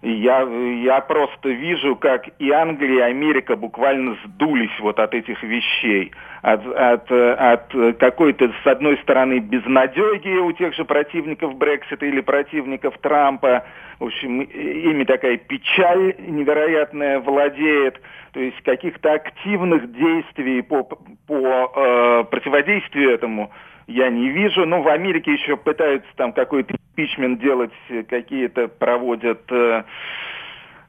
я, 0.03 0.43
я 0.43 1.01
просто 1.01 1.51
вижу, 1.51 1.95
как 1.95 2.27
и 2.39 2.51
Англия, 2.51 3.09
и 3.09 3.11
Америка 3.11 3.55
буквально 3.55 4.17
сдулись 4.25 4.79
вот 4.81 4.99
от 4.99 5.15
этих 5.15 5.43
вещей. 5.43 6.13
От, 6.41 6.67
от, 6.67 7.13
от 7.13 7.99
какой-то, 7.99 8.51
с 8.65 8.67
одной 8.67 8.97
стороны, 8.99 9.41
безнадеги 9.41 10.39
у 10.39 10.53
тех 10.53 10.75
же 10.75 10.87
противников 10.87 11.55
Брексита 11.57 12.07
или 12.07 12.21
противников 12.21 12.97
Трампа. 12.99 13.67
В 13.99 14.05
общем, 14.07 14.41
ими 14.41 15.05
такая 15.05 15.37
печаль 15.37 16.15
невероятная 16.19 17.21
владеет. 17.21 18.01
То 18.33 18.41
есть 18.41 18.59
каких-то 18.63 19.13
активных 19.13 19.93
действий 19.93 20.63
по, 20.63 20.85
по 20.85 21.73
э, 21.77 22.25
противодействию 22.31 23.11
этому 23.11 23.51
я 23.87 24.11
не 24.11 24.31
вижу. 24.31 24.67
Ну, 24.67 24.83
в 24.83 24.89
Америке 24.89 25.33
еще 25.33 25.57
пытаются 25.57 26.09
там 26.17 26.33
какой-то 26.33 26.75
импичмент 26.75 27.41
делать, 27.41 27.73
какие-то 28.09 28.69
проводят 28.69 29.41
э, 29.51 29.85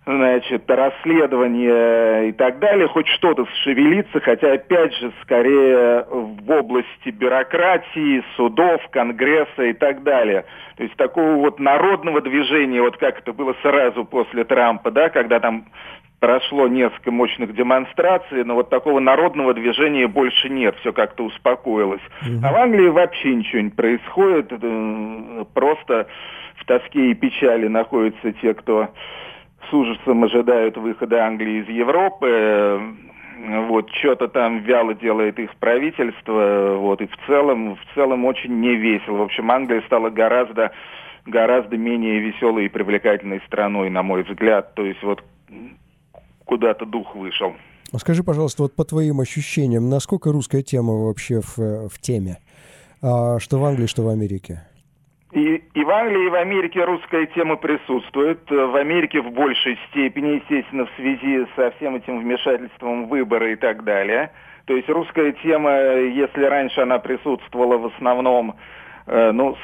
значит, 0.06 0.70
расследования 0.70 2.30
и 2.30 2.32
так 2.32 2.60
далее, 2.60 2.88
хоть 2.88 3.08
что-то 3.08 3.46
шевелиться, 3.64 4.20
хотя, 4.20 4.54
опять 4.54 4.94
же, 4.96 5.12
скорее 5.22 6.06
в 6.10 6.52
области 6.52 7.10
бюрократии, 7.10 8.24
судов, 8.36 8.82
конгресса 8.90 9.64
и 9.64 9.74
так 9.74 10.04
далее. 10.04 10.46
То 10.78 10.84
есть 10.84 10.96
такого 10.96 11.34
вот 11.36 11.60
народного 11.60 12.22
движения, 12.22 12.82
вот 12.82 12.98
как 12.98 13.20
это 13.20 13.34
было 13.34 13.56
сразу 13.62 14.04
после 14.06 14.44
Трампа, 14.44 14.90
да, 14.92 15.10
когда 15.10 15.40
там 15.40 15.66
прошло 16.22 16.68
несколько 16.68 17.12
мощных 17.12 17.54
демонстраций, 17.56 18.44
но 18.46 18.54
вот 18.54 18.70
такого 18.70 19.00
народного 19.00 19.56
движения 19.56 20.08
больше 20.08 20.50
нет, 20.50 20.76
все 20.80 20.94
как-то 20.94 21.24
успокоилось. 21.24 22.02
Угу. 22.22 22.46
А 22.46 22.54
в 22.54 22.56
Англии 22.56 22.90
вообще 22.90 23.34
ничего 23.34 23.62
не 23.62 23.72
происходит, 23.72 24.54
просто 25.56 26.08
в 26.58 26.66
тоске 26.66 27.10
и 27.10 27.16
печали 27.16 27.68
находятся 27.68 28.34
те, 28.34 28.54
кто 28.54 28.90
с 29.68 29.74
ужасом 29.74 30.24
ожидают 30.24 30.78
выхода 30.78 31.26
Англии 31.26 31.64
из 31.64 31.70
Европы. 31.70 32.80
Вот, 33.68 33.90
что-то 33.96 34.28
там 34.28 34.60
вяло 34.60 34.94
делает 34.94 35.40
их 35.40 35.56
правительство, 35.56 36.76
вот, 36.78 37.02
и 37.02 37.08
в 37.08 37.18
целом, 37.26 37.76
в 37.76 37.96
целом 37.96 38.26
очень 38.26 38.60
не 38.60 38.76
весело. 38.76 39.18
В 39.18 39.22
общем, 39.24 39.50
Англия 39.50 39.82
стала 39.88 40.12
гораздо 40.12 40.72
гораздо 41.26 41.78
менее 41.78 42.20
веселой 42.20 42.66
и 42.66 42.70
привлекательной 42.70 43.42
страной, 43.48 43.90
на 43.90 44.04
мой 44.04 44.24
взгляд. 44.24 44.76
То 44.76 44.86
есть 44.86 45.02
вот 45.02 45.24
куда-то 46.52 46.86
дух 46.86 47.16
вышел. 47.16 47.54
А 47.94 47.98
скажи, 47.98 48.24
пожалуйста, 48.24 48.64
вот 48.64 48.76
по 48.76 48.84
твоим 48.84 49.22
ощущениям, 49.22 49.90
насколько 49.90 50.34
русская 50.34 50.64
тема 50.64 50.94
вообще 50.94 51.40
в, 51.40 51.88
в 51.88 52.02
теме? 52.02 52.40
А, 53.02 53.40
что 53.40 53.58
в 53.58 53.64
Англии, 53.64 53.86
что 53.86 54.04
в 54.04 54.10
Америке? 54.10 54.60
И, 55.32 55.64
и 55.74 55.84
в 55.86 55.90
Англии, 55.90 56.26
и 56.26 56.30
в 56.30 56.36
Америке 56.36 56.84
русская 56.84 57.26
тема 57.28 57.56
присутствует. 57.56 58.40
В 58.50 58.76
Америке 58.76 59.22
в 59.22 59.32
большей 59.32 59.80
степени, 59.90 60.42
естественно, 60.42 60.88
в 60.88 60.92
связи 60.98 61.48
со 61.56 61.72
всем 61.78 61.96
этим 61.96 62.20
вмешательством 62.20 63.08
выборы 63.08 63.54
и 63.54 63.56
так 63.56 63.86
далее. 63.86 64.32
То 64.66 64.76
есть 64.76 64.90
русская 64.90 65.32
тема, 65.44 65.72
если 65.72 66.44
раньше 66.44 66.82
она 66.82 67.00
присутствовала 67.00 67.78
в 67.78 67.86
основном 67.96 68.56
Э, 69.08 69.32
ну, 69.32 69.58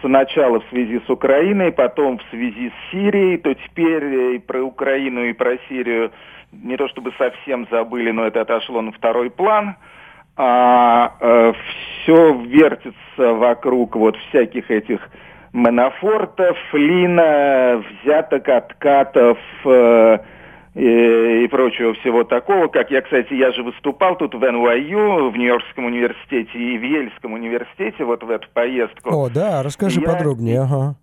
сначала 0.00 0.60
в 0.60 0.64
связи 0.70 1.00
с 1.06 1.10
Украиной, 1.10 1.72
потом 1.72 2.18
в 2.18 2.22
связи 2.30 2.70
с 2.70 2.90
Сирией, 2.90 3.38
то 3.38 3.52
теперь 3.54 4.34
и 4.34 4.38
про 4.38 4.62
Украину, 4.62 5.24
и 5.24 5.32
про 5.32 5.58
Сирию 5.68 6.10
не 6.52 6.76
то 6.76 6.88
чтобы 6.88 7.12
совсем 7.18 7.66
забыли, 7.70 8.10
но 8.10 8.26
это 8.26 8.40
отошло 8.40 8.80
на 8.80 8.92
второй 8.92 9.30
план. 9.30 9.76
А, 10.36 11.14
а, 11.20 11.50
э, 11.50 11.52
все 12.02 12.32
вертится 12.32 13.34
вокруг 13.34 13.96
вот 13.96 14.16
всяких 14.28 14.70
этих 14.70 15.00
Манафортов, 15.52 16.56
Лина, 16.72 17.82
взяток, 18.02 18.48
откатов, 18.48 19.38
э, 19.64 20.18
и, 20.78 21.44
и 21.44 21.48
прочего 21.48 21.92
всего 21.94 22.22
такого, 22.22 22.68
как 22.68 22.92
я, 22.92 23.02
кстати, 23.02 23.34
я 23.34 23.50
же 23.50 23.64
выступал 23.64 24.16
тут 24.16 24.34
в 24.34 24.42
NYU, 24.42 25.28
в 25.30 25.36
Нью-Йоркском 25.36 25.86
университете 25.86 26.56
и 26.56 26.78
в 26.78 26.82
Ельском 26.82 27.32
университете 27.32 28.04
вот 28.04 28.22
в 28.22 28.30
эту 28.30 28.48
поездку. 28.54 29.10
О, 29.10 29.28
да, 29.28 29.64
расскажи 29.64 30.00
я, 30.00 30.06
подробнее, 30.06 30.60
ага. 30.60 30.94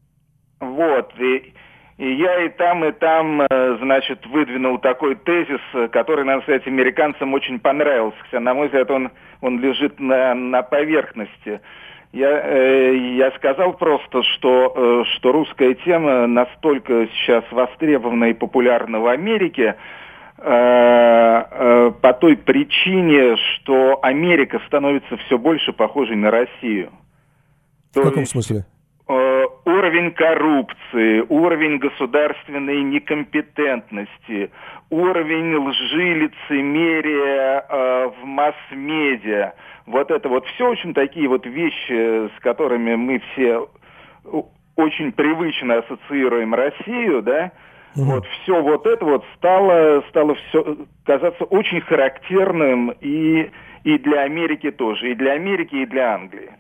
Вот, 0.61 1.11
и, 1.19 1.53
и 1.97 2.13
я 2.13 2.45
и 2.45 2.49
там, 2.49 2.85
и 2.85 2.93
там, 2.93 3.41
э, 3.41 3.77
значит, 3.81 4.25
выдвинул 4.27 4.77
такой 4.77 5.15
тезис, 5.15 5.59
который, 5.91 6.23
надо 6.23 6.43
сказать, 6.43 6.65
американцам 6.67 7.33
очень 7.33 7.59
понравился. 7.59 8.17
Хотя, 8.23 8.39
на 8.39 8.53
мой 8.53 8.67
взгляд, 8.67 8.89
он, 8.89 9.11
он 9.41 9.59
лежит 9.59 9.99
на, 9.99 10.33
на 10.35 10.61
поверхности. 10.61 11.59
Я, 12.15 12.29
э, 12.29 12.95
я 13.17 13.29
сказал 13.31 13.73
просто, 13.73 14.23
что, 14.23 14.73
э, 14.73 15.03
что 15.15 15.33
русская 15.33 15.73
тема 15.73 16.27
настолько 16.27 17.07
сейчас 17.07 17.43
востребована 17.51 18.29
и 18.29 18.33
популярна 18.33 19.01
в 19.01 19.07
Америке, 19.07 19.75
э, 20.37 21.91
по 22.01 22.13
той 22.13 22.37
причине, 22.37 23.35
что 23.35 23.99
Америка 24.01 24.61
становится 24.65 25.17
все 25.17 25.37
больше 25.37 25.73
похожей 25.73 26.15
на 26.15 26.31
Россию. 26.31 26.91
В 27.93 28.01
каком 28.01 28.21
есть, 28.21 28.31
смысле? 28.31 28.65
Уровень 29.13 30.11
коррупции, 30.11 31.23
уровень 31.29 31.77
государственной 31.77 32.81
некомпетентности, 32.81 34.51
уровень 34.89 35.55
лжи, 35.55 36.13
лицемерия 36.13 37.65
э, 37.67 38.09
в 38.19 38.25
масс-медиа– 38.25 39.53
вот 39.85 40.09
это 40.09 40.29
вот 40.29 40.45
все 40.47 40.67
очень 40.67 40.93
такие 40.93 41.27
вот 41.27 41.45
вещи, 41.45 42.29
с 42.35 42.39
которыми 42.41 42.95
мы 42.95 43.21
все 43.31 43.67
очень 44.75 45.11
привычно 45.11 45.79
ассоциируем 45.79 46.53
Россию, 46.53 47.21
да, 47.21 47.51
угу. 47.95 48.05
вот 48.05 48.25
все 48.25 48.61
вот 48.61 48.85
это 48.87 49.05
вот 49.05 49.23
стало, 49.37 50.03
стало 50.09 50.35
все 50.35 50.77
казаться 51.05 51.43
очень 51.45 51.81
характерным 51.81 52.91
и, 52.99 53.49
и 53.83 53.97
для 53.99 54.21
Америки 54.21 54.71
тоже, 54.71 55.11
и 55.11 55.15
для 55.15 55.33
Америки, 55.33 55.75
и 55.75 55.85
для 55.85 56.15
Англии. 56.15 56.51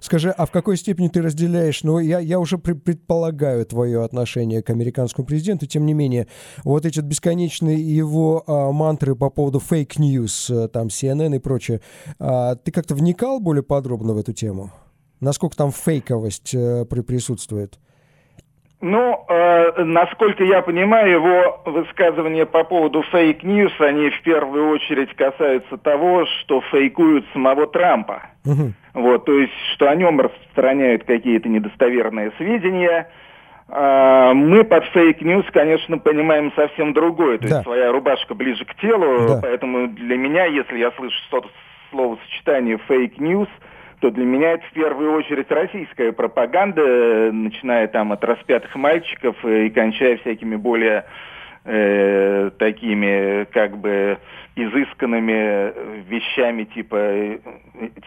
Скажи, 0.00 0.30
а 0.30 0.46
в 0.46 0.50
какой 0.50 0.76
степени 0.76 1.08
ты 1.08 1.22
разделяешь, 1.22 1.82
ну, 1.82 1.98
я, 1.98 2.20
я 2.20 2.38
уже 2.38 2.56
предполагаю 2.58 3.66
твое 3.66 4.04
отношение 4.04 4.62
к 4.62 4.70
американскому 4.70 5.26
президенту, 5.26 5.66
тем 5.66 5.86
не 5.86 5.92
менее, 5.92 6.28
вот 6.64 6.86
эти 6.86 7.00
бесконечные 7.00 7.80
его 7.80 8.44
а, 8.46 8.70
мантры 8.70 9.16
по 9.16 9.28
поводу 9.28 9.58
fake 9.58 9.99
news, 9.99 10.50
э, 10.50 10.68
там, 10.68 10.86
CNN 10.86 11.36
и 11.36 11.38
прочее, 11.38 11.80
а, 12.18 12.54
ты 12.54 12.70
как-то 12.70 12.94
вникал 12.94 13.40
более 13.40 13.62
подробно 13.62 14.14
в 14.14 14.18
эту 14.18 14.32
тему? 14.32 14.70
Насколько 15.20 15.56
там 15.56 15.72
фейковость 15.72 16.54
а, 16.54 16.84
присутствует? 16.84 17.78
Ну, 18.82 19.24
э, 19.28 19.84
насколько 19.84 20.42
я 20.42 20.60
понимаю, 20.60 21.12
его 21.12 21.62
высказывания 21.66 22.46
по 22.46 22.64
поводу 22.64 23.04
fake 23.12 23.39
news, 23.39 23.72
они 23.78 24.10
в 24.10 24.20
первую 24.22 24.70
очередь 24.70 25.14
касаются 25.14 25.76
того, 25.76 26.26
что 26.26 26.60
фейкуют 26.62 27.24
самого 27.32 27.68
Трампа. 27.68 28.24
Угу. 28.44 28.72
Вот, 28.94 29.24
то 29.24 29.38
есть, 29.38 29.52
что 29.74 29.88
о 29.88 29.94
нем 29.94 30.20
распространяют 30.20 31.04
какие-то 31.04 31.48
недостоверные 31.48 32.32
сведения. 32.38 33.08
Э, 33.68 34.32
мы 34.34 34.64
под 34.64 34.84
fake 34.86 35.13
news, 35.13 35.46
конечно, 35.52 35.98
понимаем 35.98 36.52
совсем 36.56 36.92
другое. 36.92 37.38
То 37.38 37.46
да. 37.46 37.54
есть, 37.54 37.62
своя 37.62 37.92
рубашка 37.92 38.34
ближе 38.34 38.64
к 38.64 38.74
телу, 38.80 39.28
да. 39.28 39.38
поэтому 39.40 39.86
для 39.86 40.16
меня, 40.16 40.46
если 40.46 40.78
я 40.78 40.90
слышу 40.96 41.16
что-то 41.28 41.48
словосочетание 41.92 42.78
fake 42.88 43.15
news, 43.15 43.48
то 44.02 44.10
для 44.10 44.24
меня 44.24 44.54
это 44.54 44.66
в 44.66 44.72
первую 44.72 45.12
очередь 45.12 45.48
российская 45.48 46.10
пропаганда, 46.10 47.30
начиная 47.30 47.86
там 47.86 48.10
от 48.10 48.24
распятых 48.24 48.74
мальчиков 48.74 49.36
и 49.44 49.70
кончая 49.70 50.16
всякими 50.16 50.56
более 50.56 51.04
э, 51.64 52.50
такими 52.58 53.44
как 53.52 53.78
бы 53.78 54.18
изысканными 54.56 56.02
вещами 56.08 56.64
типа, 56.64 57.38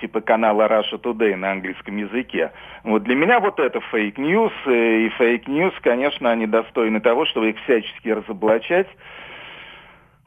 типа 0.02 0.20
канала 0.20 0.68
Russia 0.68 1.02
Today 1.02 1.38
на 1.38 1.54
английском 1.54 1.96
языке. 1.96 2.52
Вот 2.84 3.04
для 3.04 3.16
меня 3.16 3.40
вот 3.40 3.62
это 3.62 3.80
fake 3.80 4.12
news, 4.12 4.52
и 4.68 5.10
fake 5.18 5.44
news, 5.44 5.76
конечно, 5.82 6.30
они 6.30 6.46
достойны 6.46 7.00
того, 7.00 7.26
чтобы 7.26 7.52
их 7.52 7.56
всячески 7.64 8.10
разоблачать. 8.10 8.90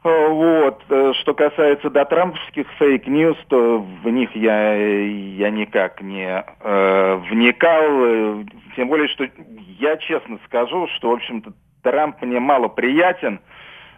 Э, 0.03 0.27
вот. 0.29 0.81
Э, 0.89 1.13
что 1.19 1.33
касается 1.33 1.89
дотрамповских 1.89 2.67
fake 2.77 3.04
news, 3.04 3.37
то 3.49 3.79
в 3.79 4.09
них 4.09 4.33
я, 4.35 4.75
я 4.75 5.49
никак 5.49 6.01
не 6.01 6.43
э, 6.61 7.15
вникал. 7.29 7.83
Э, 7.83 8.43
тем 8.75 8.87
более, 8.87 9.07
что 9.09 9.27
я 9.79 9.97
честно 9.97 10.39
скажу, 10.45 10.87
что, 10.95 11.09
в 11.09 11.13
общем-то, 11.13 11.53
Трамп 11.81 12.21
мне 12.21 12.39
мало 12.39 12.69
приятен, 12.69 13.41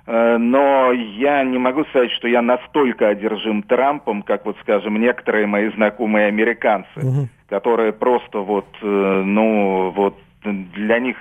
э, 0.08 0.38
но 0.38 0.92
я 0.92 1.44
не 1.44 1.60
могу 1.60 1.84
сказать, 1.86 2.12
что 2.12 2.28
я 2.28 2.42
настолько 2.42 3.08
одержим 3.08 3.62
Трампом, 3.62 4.24
как 4.24 4.46
вот, 4.46 4.58
скажем, 4.62 5.00
некоторые 5.00 5.46
мои 5.46 5.70
знакомые 5.70 6.28
американцы, 6.28 6.88
угу. 6.96 7.28
которые 7.48 7.94
просто 7.94 8.40
вот, 8.40 8.68
э, 8.82 8.86
ну, 8.86 9.92
вот 9.92 10.18
для 10.44 11.00
них 11.00 11.18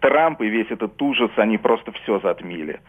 Трамп 0.00 0.42
и 0.42 0.48
весь 0.48 0.70
этот 0.70 1.00
ужас, 1.02 1.30
они 1.36 1.58
просто 1.58 1.90
все 1.92 2.20
затмили. 2.20 2.80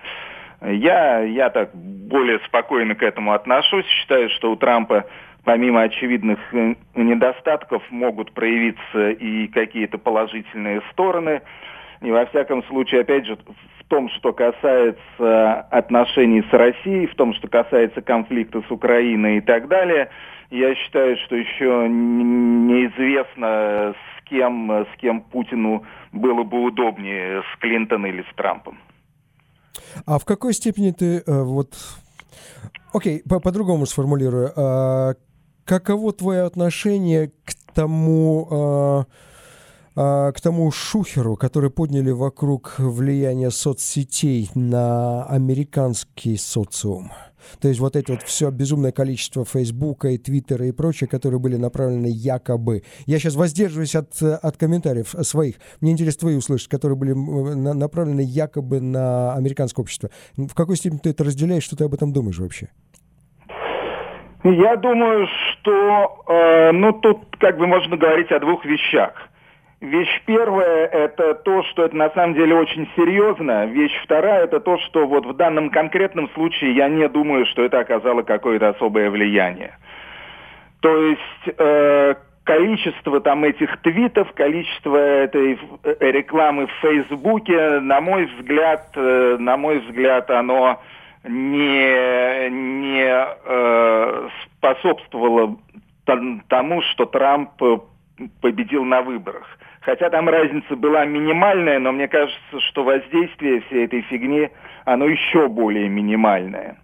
Я, 0.61 1.21
я 1.21 1.49
так 1.49 1.73
более 1.73 2.39
спокойно 2.45 2.95
к 2.95 3.03
этому 3.03 3.33
отношусь. 3.33 3.85
Считаю, 3.85 4.29
что 4.29 4.51
у 4.51 4.55
Трампа 4.55 5.05
помимо 5.43 5.81
очевидных 5.81 6.39
э, 6.53 6.75
недостатков 6.95 7.83
могут 7.89 8.31
проявиться 8.33 9.09
и 9.09 9.47
какие-то 9.47 9.97
положительные 9.97 10.81
стороны. 10.91 11.41
И 12.01 12.11
во 12.11 12.25
всяком 12.27 12.63
случае, 12.65 13.01
опять 13.01 13.25
же, 13.25 13.35
в 13.35 13.83
том, 13.87 14.09
что 14.09 14.33
касается 14.33 15.61
отношений 15.71 16.43
с 16.49 16.53
Россией, 16.53 17.07
в 17.07 17.15
том, 17.15 17.33
что 17.33 17.47
касается 17.47 18.01
конфликта 18.01 18.61
с 18.67 18.71
Украиной 18.71 19.37
и 19.37 19.41
так 19.41 19.67
далее, 19.67 20.09
я 20.49 20.75
считаю, 20.75 21.17
что 21.17 21.35
еще 21.35 21.87
неизвестно, 21.89 23.95
с 23.95 24.29
кем, 24.29 24.71
с 24.71 24.97
кем 24.99 25.21
Путину 25.21 25.83
было 26.11 26.43
бы 26.43 26.63
удобнее, 26.63 27.41
с 27.41 27.59
Клинтон 27.59 28.05
или 28.05 28.21
с 28.21 28.35
Трампом. 28.35 28.77
А 30.05 30.19
в 30.19 30.25
какой 30.25 30.53
степени 30.53 30.91
ты 30.91 31.23
э, 31.25 31.41
вот... 31.43 31.75
Окей, 32.93 33.21
по- 33.23 33.39
по-другому 33.39 33.85
сформулирую. 33.85 34.51
А, 34.55 35.15
каково 35.65 36.13
твое 36.13 36.43
отношение 36.43 37.31
к 37.45 37.53
тому... 37.73 38.47
А, 38.51 39.05
к 39.95 40.35
тому 40.41 40.71
шухеру, 40.71 41.35
который 41.35 41.69
подняли 41.69 42.11
вокруг 42.11 42.75
влияния 42.77 43.51
соцсетей 43.51 44.49
на 44.55 45.25
американский 45.25 46.37
социум? 46.37 47.11
То 47.59 47.67
есть 47.67 47.79
вот 47.79 47.95
это 47.95 48.13
вот 48.13 48.21
все 48.23 48.49
безумное 48.49 48.91
количество 48.91 49.45
Фейсбука 49.45 50.09
и 50.09 50.17
Твиттера 50.17 50.65
и 50.65 50.71
прочее, 50.71 51.07
которые 51.07 51.39
были 51.39 51.57
направлены 51.57 52.07
якобы. 52.07 52.83
Я 53.05 53.19
сейчас 53.19 53.35
воздерживаюсь 53.35 53.95
от, 53.95 54.21
от 54.21 54.57
комментариев 54.57 55.09
своих. 55.21 55.55
Мне 55.79 55.91
интересно 55.91 56.21
твои 56.21 56.35
услышать, 56.35 56.69
которые 56.69 56.97
были 56.97 57.13
на, 57.13 57.73
направлены 57.73 58.21
якобы 58.21 58.79
на 58.79 59.33
американское 59.33 59.83
общество. 59.83 60.09
В 60.37 60.53
какой 60.53 60.77
степени 60.77 60.99
ты 60.99 61.09
это 61.09 61.23
разделяешь, 61.23 61.63
что 61.63 61.75
ты 61.75 61.83
об 61.85 61.93
этом 61.93 62.13
думаешь 62.13 62.39
вообще? 62.39 62.69
Я 64.43 64.75
думаю, 64.75 65.27
что 65.27 66.23
э, 66.27 66.71
ну 66.71 66.93
тут 66.93 67.19
как 67.39 67.57
бы 67.57 67.67
можно 67.67 67.95
говорить 67.95 68.31
о 68.31 68.39
двух 68.39 68.65
вещах. 68.65 69.30
Вещь 69.81 70.21
первая– 70.27 70.85
это 70.91 71.33
то, 71.33 71.63
что 71.63 71.83
это 71.83 71.95
на 71.95 72.11
самом 72.11 72.35
деле 72.35 72.53
очень 72.53 72.87
серьезно. 72.95 73.65
Вещь 73.65 73.99
вторая– 74.03 74.43
это 74.45 74.59
то, 74.59 74.77
что 74.77 75.07
вот 75.07 75.25
в 75.25 75.33
данном 75.33 75.71
конкретном 75.71 76.29
случае 76.35 76.75
я 76.75 76.87
не 76.87 77.09
думаю, 77.09 77.47
что 77.47 77.63
это 77.63 77.79
оказало 77.79 78.21
какое-то 78.21 78.69
особое 78.69 79.09
влияние. 79.09 79.75
То 80.81 80.95
есть 80.97 81.57
э, 81.57 82.13
количество 82.43 83.21
там 83.21 83.43
этих 83.43 83.75
твитов, 83.81 84.31
количество 84.33 84.97
этой 84.97 85.57
э, 85.83 86.11
рекламы 86.11 86.67
в 86.67 86.71
Фейсбуке, 86.81 87.79
на 87.79 88.01
мой 88.01 88.25
взгляд, 88.25 88.87
э, 88.93 89.37
на 89.39 89.57
мой 89.57 89.79
взгляд, 89.79 90.29
оно 90.29 90.79
не, 91.23 92.49
не 92.51 93.25
э, 93.45 94.29
способствовало 94.57 95.57
тому, 96.05 96.83
что 96.83 97.07
Трамп 97.07 97.49
победил 98.41 98.83
на 98.83 99.01
выборах. 99.01 99.57
Хотя 99.81 100.09
там 100.11 100.29
разница 100.29 100.75
была 100.75 101.05
минимальная, 101.05 101.79
но 101.79 101.91
мне 101.91 102.07
кажется, 102.07 102.59
что 102.69 102.83
воздействие 102.83 103.61
всей 103.61 103.85
этой 103.85 104.01
фигни, 104.01 104.49
оно 104.85 105.05
еще 105.05 105.47
более 105.47 105.89
минимальное. 105.89 106.77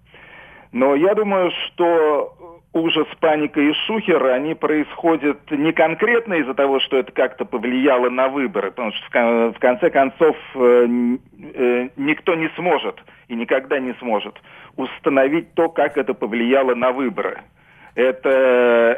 Но 0.72 0.96
я 0.96 1.14
думаю, 1.14 1.52
что 1.52 2.36
ужас, 2.74 3.08
паника 3.20 3.62
и 3.62 3.72
шухер, 3.86 4.26
они 4.26 4.56
происходят 4.56 5.40
не 5.52 5.74
конкретно 5.74 6.36
из-за 6.36 6.56
того, 6.56 6.80
что 6.80 6.98
это 6.98 7.12
как-то 7.12 7.46
повлияло 7.46 8.10
на 8.10 8.30
выборы, 8.30 8.72
потому 8.72 8.92
что 8.92 9.52
в 9.52 9.60
конце 9.60 9.90
концов 9.90 10.36
э, 10.56 10.88
э, 11.54 11.90
никто 11.98 12.36
не 12.36 12.50
сможет 12.56 13.04
и 13.28 13.36
никогда 13.36 13.80
не 13.80 13.94
сможет 14.00 14.36
установить 14.76 15.54
то, 15.54 15.70
как 15.70 15.98
это 15.98 16.14
повлияло 16.14 16.76
на 16.76 16.92
выборы. 16.92 17.42
Это, 17.98 18.30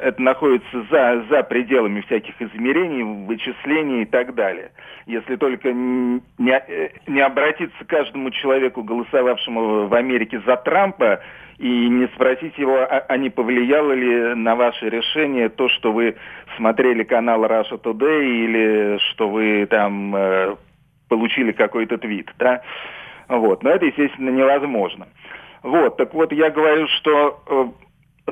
это 0.03 0.21
находится 0.21 0.83
за, 0.91 1.23
за 1.29 1.43
пределами 1.43 2.01
всяких 2.01 2.39
измерений, 2.41 3.03
вычислений 3.25 4.01
и 4.01 4.05
так 4.05 4.35
далее. 4.35 4.71
Если 5.05 5.37
только 5.37 5.71
не, 5.71 6.61
не 7.07 7.21
обратиться 7.21 7.85
к 7.85 7.87
каждому 7.87 8.29
человеку, 8.31 8.83
голосовавшему 8.83 9.87
в 9.87 9.93
Америке 9.93 10.41
за 10.45 10.57
Трампа, 10.57 11.21
и 11.59 11.87
не 11.87 12.07
спросить 12.07 12.57
его, 12.57 12.75
а, 12.77 13.05
а 13.07 13.17
не 13.17 13.29
повлияло 13.29 13.93
ли 13.93 14.35
на 14.35 14.55
ваше 14.55 14.89
решение 14.89 15.47
то, 15.47 15.69
что 15.69 15.93
вы 15.93 16.17
смотрели 16.57 17.03
канал 17.03 17.45
Russia 17.45 17.81
Today 17.81 18.25
или 18.25 18.97
что 19.11 19.29
вы 19.29 19.65
там 19.69 20.13
э, 20.13 20.55
получили 21.07 21.53
какой-то 21.53 21.97
твит, 21.97 22.33
да? 22.37 22.63
Вот, 23.29 23.63
но 23.63 23.69
это, 23.69 23.85
естественно, 23.85 24.29
невозможно. 24.29 25.07
Вот, 25.63 25.95
так 25.95 26.13
вот, 26.13 26.33
я 26.33 26.49
говорю, 26.49 26.87
что 26.87 27.41
э, 27.47 27.65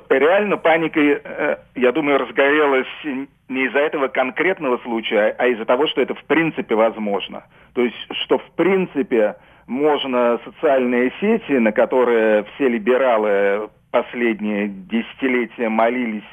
реально 0.10 0.58
паника, 0.58 1.00
э, 1.00 1.58
я 1.76 1.92
думаю, 1.92 2.20
разгорелась 2.20 2.88
не 3.04 3.66
из-за 3.66 3.80
этого 3.80 4.08
конкретного 4.08 4.78
случая, 4.80 5.36
а 5.38 5.48
из-за 5.48 5.66
того, 5.66 5.88
что 5.88 6.02
это 6.02 6.16
в 6.16 6.24
принципе 6.26 6.76
возможно. 6.76 7.44
То 7.74 7.82
есть, 7.82 7.96
что 8.24 8.38
в 8.38 8.50
принципе 8.56 9.36
можно 9.68 10.40
социальные 10.46 11.12
сети, 11.20 11.54
на 11.54 11.72
которые 11.72 12.46
все 12.56 12.70
либералы 12.70 13.70
последние 13.92 14.68
десятилетия 14.68 15.70
молились 15.70 16.24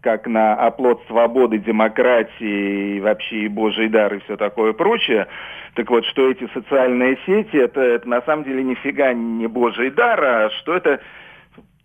как 0.00 0.26
на 0.26 0.54
оплот 0.54 1.02
свободы, 1.08 1.58
демократии 1.58 2.96
и 2.96 3.00
вообще 3.00 3.40
и 3.40 3.48
божий 3.48 3.88
дар 3.88 4.14
и 4.14 4.20
все 4.20 4.36
такое 4.36 4.72
прочее. 4.72 5.26
Так 5.74 5.90
вот, 5.90 6.04
что 6.06 6.30
эти 6.30 6.48
социальные 6.54 7.18
сети, 7.26 7.56
это, 7.56 7.80
это 7.80 8.08
на 8.08 8.22
самом 8.22 8.44
деле 8.44 8.62
нифига 8.62 9.12
не 9.12 9.46
божий 9.48 9.90
дар, 9.90 10.22
а 10.22 10.50
что 10.50 10.74
это 10.76 11.00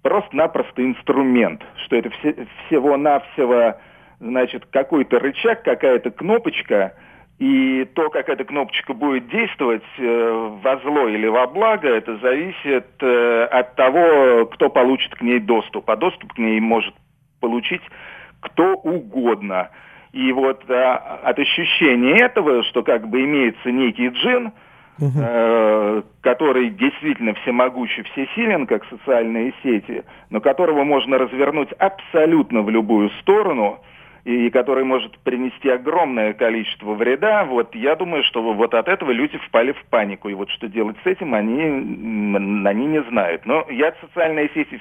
просто-напросто 0.03 0.85
инструмент, 0.85 1.63
что 1.85 1.95
это 1.95 2.09
все, 2.11 2.47
всего-навсего, 2.67 3.77
значит, 4.19 4.65
какой-то 4.67 5.19
рычаг, 5.19 5.63
какая-то 5.63 6.11
кнопочка, 6.11 6.93
и 7.39 7.85
то, 7.95 8.09
как 8.09 8.29
эта 8.29 8.43
кнопочка 8.45 8.93
будет 8.93 9.27
действовать 9.29 9.83
э, 9.97 10.57
во 10.63 10.77
зло 10.77 11.07
или 11.07 11.27
во 11.27 11.47
благо, 11.47 11.87
это 11.87 12.17
зависит 12.17 12.87
э, 13.01 13.43
от 13.45 13.75
того, 13.75 14.45
кто 14.45 14.69
получит 14.69 15.15
к 15.15 15.21
ней 15.21 15.39
доступ. 15.39 15.89
А 15.89 15.95
доступ 15.95 16.33
к 16.33 16.37
ней 16.37 16.59
может 16.59 16.93
получить 17.41 17.81
кто 18.43 18.75
угодно. 18.75 19.69
И 20.11 20.31
вот 20.31 20.69
а, 20.69 21.21
от 21.23 21.39
ощущения 21.39 22.17
этого, 22.17 22.63
что 22.65 22.83
как 22.83 23.07
бы 23.07 23.23
имеется 23.23 23.71
некий 23.71 24.09
джин, 24.09 24.51
угу. 24.99 26.03
который 26.21 26.69
действительно 26.69 27.33
всемогущий, 27.35 28.03
всесилен, 28.03 28.67
как 28.67 28.85
социальные 28.85 29.53
сети, 29.63 30.03
но 30.29 30.41
которого 30.41 30.83
можно 30.83 31.17
развернуть 31.17 31.71
абсолютно 31.73 32.61
в 32.61 32.69
любую 32.69 33.09
сторону, 33.21 33.79
и 34.25 34.49
который 34.51 34.85
может 34.85 35.19
принести 35.19 35.69
огромное 35.69 36.33
количество 36.33 36.93
вреда, 36.93 37.43
вот 37.43 37.75
я 37.75 37.95
думаю, 37.95 38.23
что 38.23 38.41
вот 38.41 38.73
от 38.73 38.87
этого 38.87 39.11
люди 39.11 39.37
впали 39.37 39.73
в 39.73 39.83
панику. 39.89 40.29
И 40.29 40.33
вот 40.33 40.49
что 40.49 40.69
делать 40.69 40.95
с 41.03 41.05
этим, 41.05 41.33
они, 41.33 41.61
они 41.61 42.85
не 42.85 43.03
знают. 43.03 43.45
Но 43.45 43.65
я 43.69 43.93
социальные 43.99 44.49
сети 44.53 44.79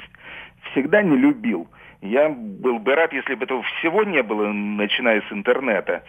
всегда 0.70 1.02
не 1.02 1.16
любил. 1.16 1.68
Я 2.00 2.28
был 2.28 2.78
бы 2.78 2.94
рад, 2.94 3.12
если 3.12 3.34
бы 3.34 3.44
этого 3.44 3.62
всего 3.62 4.04
не 4.04 4.22
было, 4.22 4.46
начиная 4.46 5.22
с 5.22 5.32
интернета. 5.32 6.04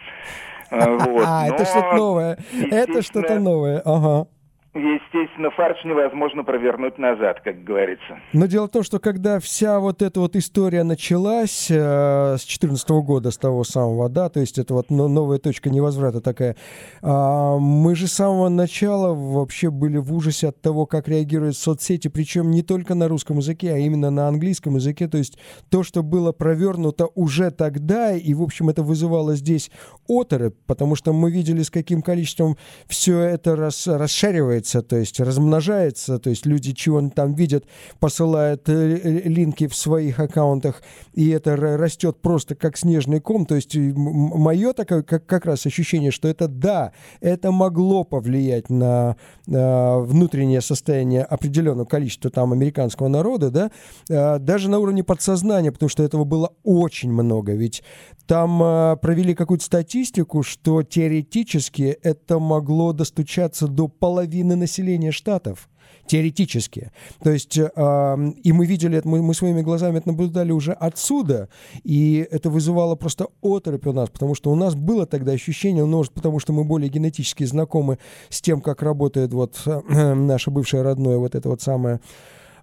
Вот. 0.70 1.24
А, 1.26 1.46
это 1.48 1.64
что-то 1.64 1.96
новое. 1.96 2.38
Это 2.70 3.02
что-то 3.02 3.38
новое. 3.38 3.82
Ага. 3.84 4.28
Естественно, 4.74 5.52
фарш 5.52 5.84
невозможно 5.84 6.42
провернуть 6.42 6.98
назад, 6.98 7.40
как 7.44 7.62
говорится. 7.62 8.18
Но 8.32 8.46
дело 8.46 8.66
в 8.66 8.72
том, 8.72 8.82
что 8.82 8.98
когда 8.98 9.38
вся 9.38 9.78
вот 9.78 10.02
эта 10.02 10.18
вот 10.18 10.34
история 10.34 10.82
началась 10.82 11.70
э, 11.70 12.36
с 12.36 12.40
2014 12.40 12.90
года, 12.90 13.30
с 13.30 13.38
того 13.38 13.62
самого, 13.62 14.08
да, 14.08 14.28
то 14.28 14.40
есть 14.40 14.58
это 14.58 14.74
вот 14.74 14.90
новая 14.90 15.38
точка 15.38 15.70
невозврата 15.70 16.20
такая, 16.20 16.56
э, 17.02 17.56
мы 17.60 17.94
же 17.94 18.08
с 18.08 18.14
самого 18.14 18.48
начала 18.48 19.14
вообще 19.14 19.70
были 19.70 19.98
в 19.98 20.12
ужасе 20.12 20.48
от 20.48 20.60
того, 20.60 20.86
как 20.86 21.06
реагируют 21.06 21.56
соцсети, 21.56 22.08
причем 22.08 22.50
не 22.50 22.62
только 22.62 22.96
на 22.96 23.06
русском 23.06 23.36
языке, 23.38 23.74
а 23.74 23.78
именно 23.78 24.10
на 24.10 24.26
английском 24.26 24.74
языке, 24.74 25.06
то 25.06 25.18
есть 25.18 25.38
то, 25.70 25.84
что 25.84 26.02
было 26.02 26.32
провернуто 26.32 27.06
уже 27.14 27.52
тогда, 27.52 28.10
и, 28.10 28.34
в 28.34 28.42
общем, 28.42 28.70
это 28.70 28.82
вызывало 28.82 29.36
здесь 29.36 29.70
оторопь, 30.08 30.56
потому 30.66 30.96
что 30.96 31.12
мы 31.12 31.30
видели, 31.30 31.62
с 31.62 31.70
каким 31.70 32.02
количеством 32.02 32.56
все 32.88 33.20
это 33.20 33.54
рас, 33.54 33.86
расшаривается 33.86 34.63
расширяется, 34.64 34.82
то 34.82 34.96
есть 34.96 35.20
размножается, 35.20 36.18
то 36.18 36.30
есть 36.30 36.46
люди 36.46 36.72
чего 36.72 37.08
там 37.10 37.34
видят, 37.34 37.64
посылают 38.00 38.68
э, 38.68 39.22
линки 39.24 39.66
в 39.66 39.74
своих 39.74 40.18
аккаунтах, 40.18 40.82
и 41.12 41.28
это 41.30 41.56
растет 41.56 42.20
просто 42.20 42.54
как 42.54 42.76
снежный 42.76 43.20
ком. 43.20 43.46
То 43.46 43.54
есть 43.54 43.76
мое 43.76 44.72
такое 44.72 45.02
как, 45.02 45.26
как 45.26 45.46
раз 45.46 45.66
ощущение, 45.66 46.10
что 46.10 46.28
это 46.28 46.48
да, 46.48 46.92
это 47.20 47.50
могло 47.52 48.04
повлиять 48.04 48.70
на 48.70 49.16
э, 49.46 49.98
внутреннее 50.00 50.60
состояние 50.60 51.24
определенного 51.24 51.86
количества 51.86 52.30
там 52.30 52.52
американского 52.52 53.08
народа, 53.08 53.50
да, 53.50 53.70
э, 54.08 54.38
даже 54.38 54.68
на 54.68 54.78
уровне 54.78 55.04
подсознания, 55.04 55.72
потому 55.72 55.88
что 55.88 56.02
этого 56.02 56.24
было 56.24 56.52
очень 56.62 57.12
много. 57.12 57.52
Ведь 57.52 57.82
там 58.26 58.62
э, 58.62 58.96
провели 58.96 59.34
какую-то 59.34 59.64
статистику, 59.64 60.42
что 60.42 60.82
теоретически 60.82 61.98
это 62.02 62.38
могло 62.38 62.92
достучаться 62.92 63.68
до 63.68 63.88
половины 63.88 64.53
населения 64.56 65.12
штатов 65.12 65.68
теоретически. 66.06 66.90
То 67.22 67.30
есть, 67.30 67.56
э, 67.56 68.32
и 68.42 68.52
мы 68.52 68.66
видели 68.66 68.98
это, 68.98 69.08
мы, 69.08 69.22
мы 69.22 69.34
своими 69.34 69.62
глазами 69.62 69.98
это 69.98 70.08
наблюдали 70.08 70.52
уже 70.52 70.72
отсюда, 70.72 71.48
и 71.82 72.26
это 72.30 72.50
вызывало 72.50 72.94
просто 72.94 73.28
оторопь 73.42 73.86
у 73.86 73.92
нас, 73.92 74.10
потому 74.10 74.34
что 74.34 74.50
у 74.50 74.54
нас 74.54 74.74
было 74.74 75.06
тогда 75.06 75.32
ощущение, 75.32 75.84
ну, 75.84 75.98
может, 75.98 76.12
потому 76.12 76.40
что 76.40 76.52
мы 76.52 76.64
более 76.64 76.90
генетически 76.90 77.44
знакомы 77.44 77.98
с 78.28 78.42
тем, 78.42 78.60
как 78.60 78.82
работает 78.82 79.32
вот 79.32 79.60
э, 79.66 80.14
наше 80.14 80.50
бывшее 80.50 80.82
родное, 80.82 81.16
вот 81.16 81.34
это 81.34 81.48
вот 81.48 81.62
самое 81.62 82.00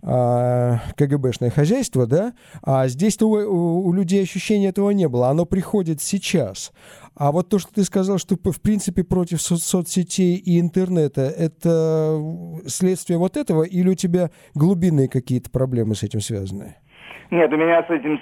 КГБшное 0.02 1.52
хозяйство, 1.52 2.08
да, 2.08 2.34
а 2.64 2.88
здесь-то 2.88 3.28
у, 3.28 3.88
у 3.88 3.94
людей 3.94 4.24
ощущения 4.24 4.70
этого 4.70 4.90
не 4.92 5.08
было, 5.08 5.30
оно 5.30 5.46
приходит 5.46 6.02
сейчас. 6.02 6.74
А 7.16 7.32
вот 7.32 7.50
то, 7.50 7.60
что 7.60 7.74
ты 7.74 7.84
сказал, 7.84 8.18
что 8.18 8.36
в 8.36 8.62
принципе 8.62 9.04
против 9.04 9.42
со- 9.42 9.58
соцсетей 9.58 10.38
и 10.38 10.60
интернета, 10.60 11.22
это 11.22 12.20
следствие 12.66 13.20
вот 13.20 13.38
этого 13.38 13.64
или 13.64 13.90
у 13.90 13.96
тебя 13.96 14.32
глубинные 14.56 15.08
какие-то 15.08 15.52
проблемы 15.52 15.94
с 15.94 16.04
этим 16.04 16.20
связаны? 16.20 16.76
Нет, 17.30 17.52
у 17.54 17.56
меня 17.56 17.84
с 17.84 17.90
этим 17.90 18.20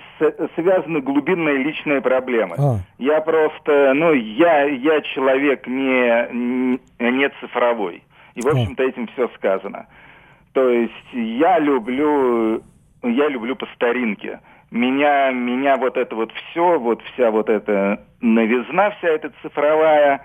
связаны 0.56 1.02
глубинные 1.02 1.58
личные 1.64 2.00
проблемы. 2.00 2.56
А. 2.60 2.80
Я 3.00 3.22
просто, 3.22 3.94
ну, 3.96 4.14
я, 4.14 4.66
я 4.66 5.02
человек 5.02 5.66
не, 5.66 6.80
не 7.00 7.30
цифровой. 7.42 8.04
И, 8.36 8.42
в 8.42 8.48
а. 8.48 8.52
общем-то, 8.52 8.84
этим 8.84 9.08
все 9.08 9.28
сказано. 9.36 9.88
То 10.60 10.72
есть 10.72 11.14
я 11.14 11.58
люблю, 11.58 12.62
я 13.02 13.30
люблю 13.30 13.56
по 13.56 13.66
старинке. 13.76 14.42
Меня, 14.72 15.32
меня 15.32 15.78
вот 15.78 15.96
это 15.96 16.14
вот 16.18 16.34
все, 16.34 16.78
вот 16.78 17.02
вся 17.14 17.32
вот 17.32 17.50
эта 17.50 18.06
новизна, 18.20 18.92
вся 18.92 19.08
эта 19.08 19.32
цифровая, 19.42 20.22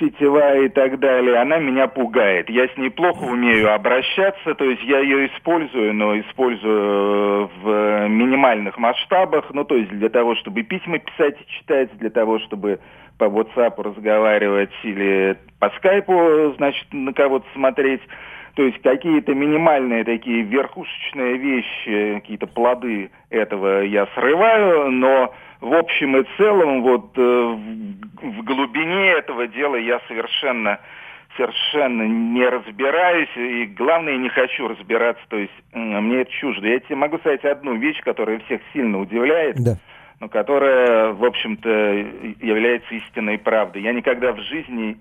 сетевая 0.00 0.62
и 0.62 0.68
так 0.70 0.98
далее, 0.98 1.36
она 1.36 1.58
меня 1.58 1.88
пугает. 1.88 2.48
Я 2.48 2.68
с 2.68 2.76
ней 2.78 2.88
плохо 2.88 3.24
умею 3.24 3.74
обращаться, 3.74 4.54
то 4.54 4.64
есть 4.64 4.82
я 4.84 5.00
ее 5.00 5.26
использую, 5.26 5.92
но 5.92 6.18
использую 6.18 7.50
в 7.62 8.08
минимальных 8.08 8.78
масштабах, 8.78 9.52
ну 9.52 9.64
то 9.64 9.74
есть 9.74 9.90
для 9.90 10.08
того, 10.08 10.36
чтобы 10.36 10.62
письма 10.62 11.00
писать 11.00 11.36
и 11.38 11.50
читать, 11.50 11.94
для 11.98 12.08
того, 12.08 12.38
чтобы 12.38 12.80
по 13.18 13.24
WhatsApp 13.24 13.74
разговаривать 13.76 14.72
или 14.84 15.36
по 15.60 15.68
скайпу, 15.76 16.54
значит, 16.56 16.86
на 16.92 17.12
кого-то 17.12 17.44
смотреть. 17.52 18.00
То 18.54 18.62
есть 18.62 18.80
какие-то 18.82 19.34
минимальные 19.34 20.04
такие 20.04 20.42
верхушечные 20.42 21.36
вещи, 21.36 22.20
какие-то 22.20 22.46
плоды 22.46 23.10
этого 23.30 23.82
я 23.82 24.06
срываю, 24.14 24.92
но 24.92 25.34
в 25.60 25.74
общем 25.74 26.16
и 26.16 26.24
целом 26.36 26.82
вот 26.82 27.12
э, 27.16 27.20
в, 27.20 28.30
в 28.30 28.44
глубине 28.44 29.08
этого 29.12 29.48
дела 29.48 29.74
я 29.76 30.00
совершенно 30.06 30.78
совершенно 31.36 32.02
не 32.02 32.46
разбираюсь, 32.48 33.36
и 33.36 33.66
главное, 33.66 34.16
не 34.16 34.28
хочу 34.28 34.68
разбираться, 34.68 35.24
то 35.28 35.36
есть 35.36 35.52
мне 35.72 36.20
это 36.20 36.30
чуждо. 36.30 36.68
Я 36.68 36.78
тебе 36.78 36.94
могу 36.94 37.18
сказать 37.18 37.44
одну 37.44 37.74
вещь, 37.74 38.00
которая 38.02 38.38
всех 38.40 38.60
сильно 38.72 39.00
удивляет, 39.00 39.56
да. 39.56 39.76
но 40.20 40.28
которая, 40.28 41.12
в 41.12 41.24
общем-то, 41.24 41.68
является 42.40 42.94
истинной 42.94 43.38
правдой. 43.38 43.82
Я 43.82 43.92
никогда 43.92 44.32
в 44.32 44.38
жизни 44.42 44.96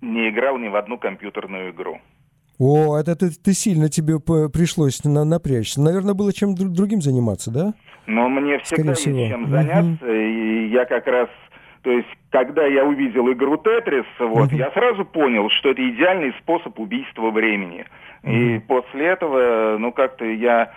не 0.00 0.30
играл 0.30 0.56
ни 0.56 0.68
в 0.68 0.76
одну 0.76 0.96
компьютерную 0.96 1.72
игру. 1.72 2.00
О, 2.58 2.96
это 2.96 3.16
ты, 3.16 3.30
ты 3.30 3.52
сильно 3.52 3.88
тебе 3.88 4.18
пришлось 4.18 5.04
на, 5.04 5.24
напрячься. 5.24 5.80
Наверное, 5.80 6.14
было 6.14 6.32
чем 6.32 6.54
другим 6.54 7.02
заниматься, 7.02 7.50
да? 7.50 7.74
Ну, 8.06 8.28
мне 8.28 8.58
всегда 8.60 8.92
есть 8.92 9.04
чем 9.04 9.50
заняться, 9.50 10.04
угу. 10.04 10.12
и 10.12 10.68
я 10.68 10.84
как 10.84 11.06
раз, 11.06 11.28
то 11.82 11.90
есть, 11.90 12.08
когда 12.30 12.64
я 12.64 12.84
увидел 12.84 13.30
игру 13.32 13.56
Тетрис, 13.56 14.06
вот, 14.20 14.46
угу. 14.46 14.56
я 14.56 14.70
сразу 14.70 15.04
понял, 15.04 15.50
что 15.50 15.70
это 15.70 15.88
идеальный 15.88 16.32
способ 16.40 16.78
убийства 16.78 17.30
времени. 17.30 17.84
Угу. 18.22 18.32
И 18.32 18.58
после 18.60 19.06
этого, 19.06 19.76
ну, 19.78 19.92
как-то 19.92 20.24
я, 20.24 20.72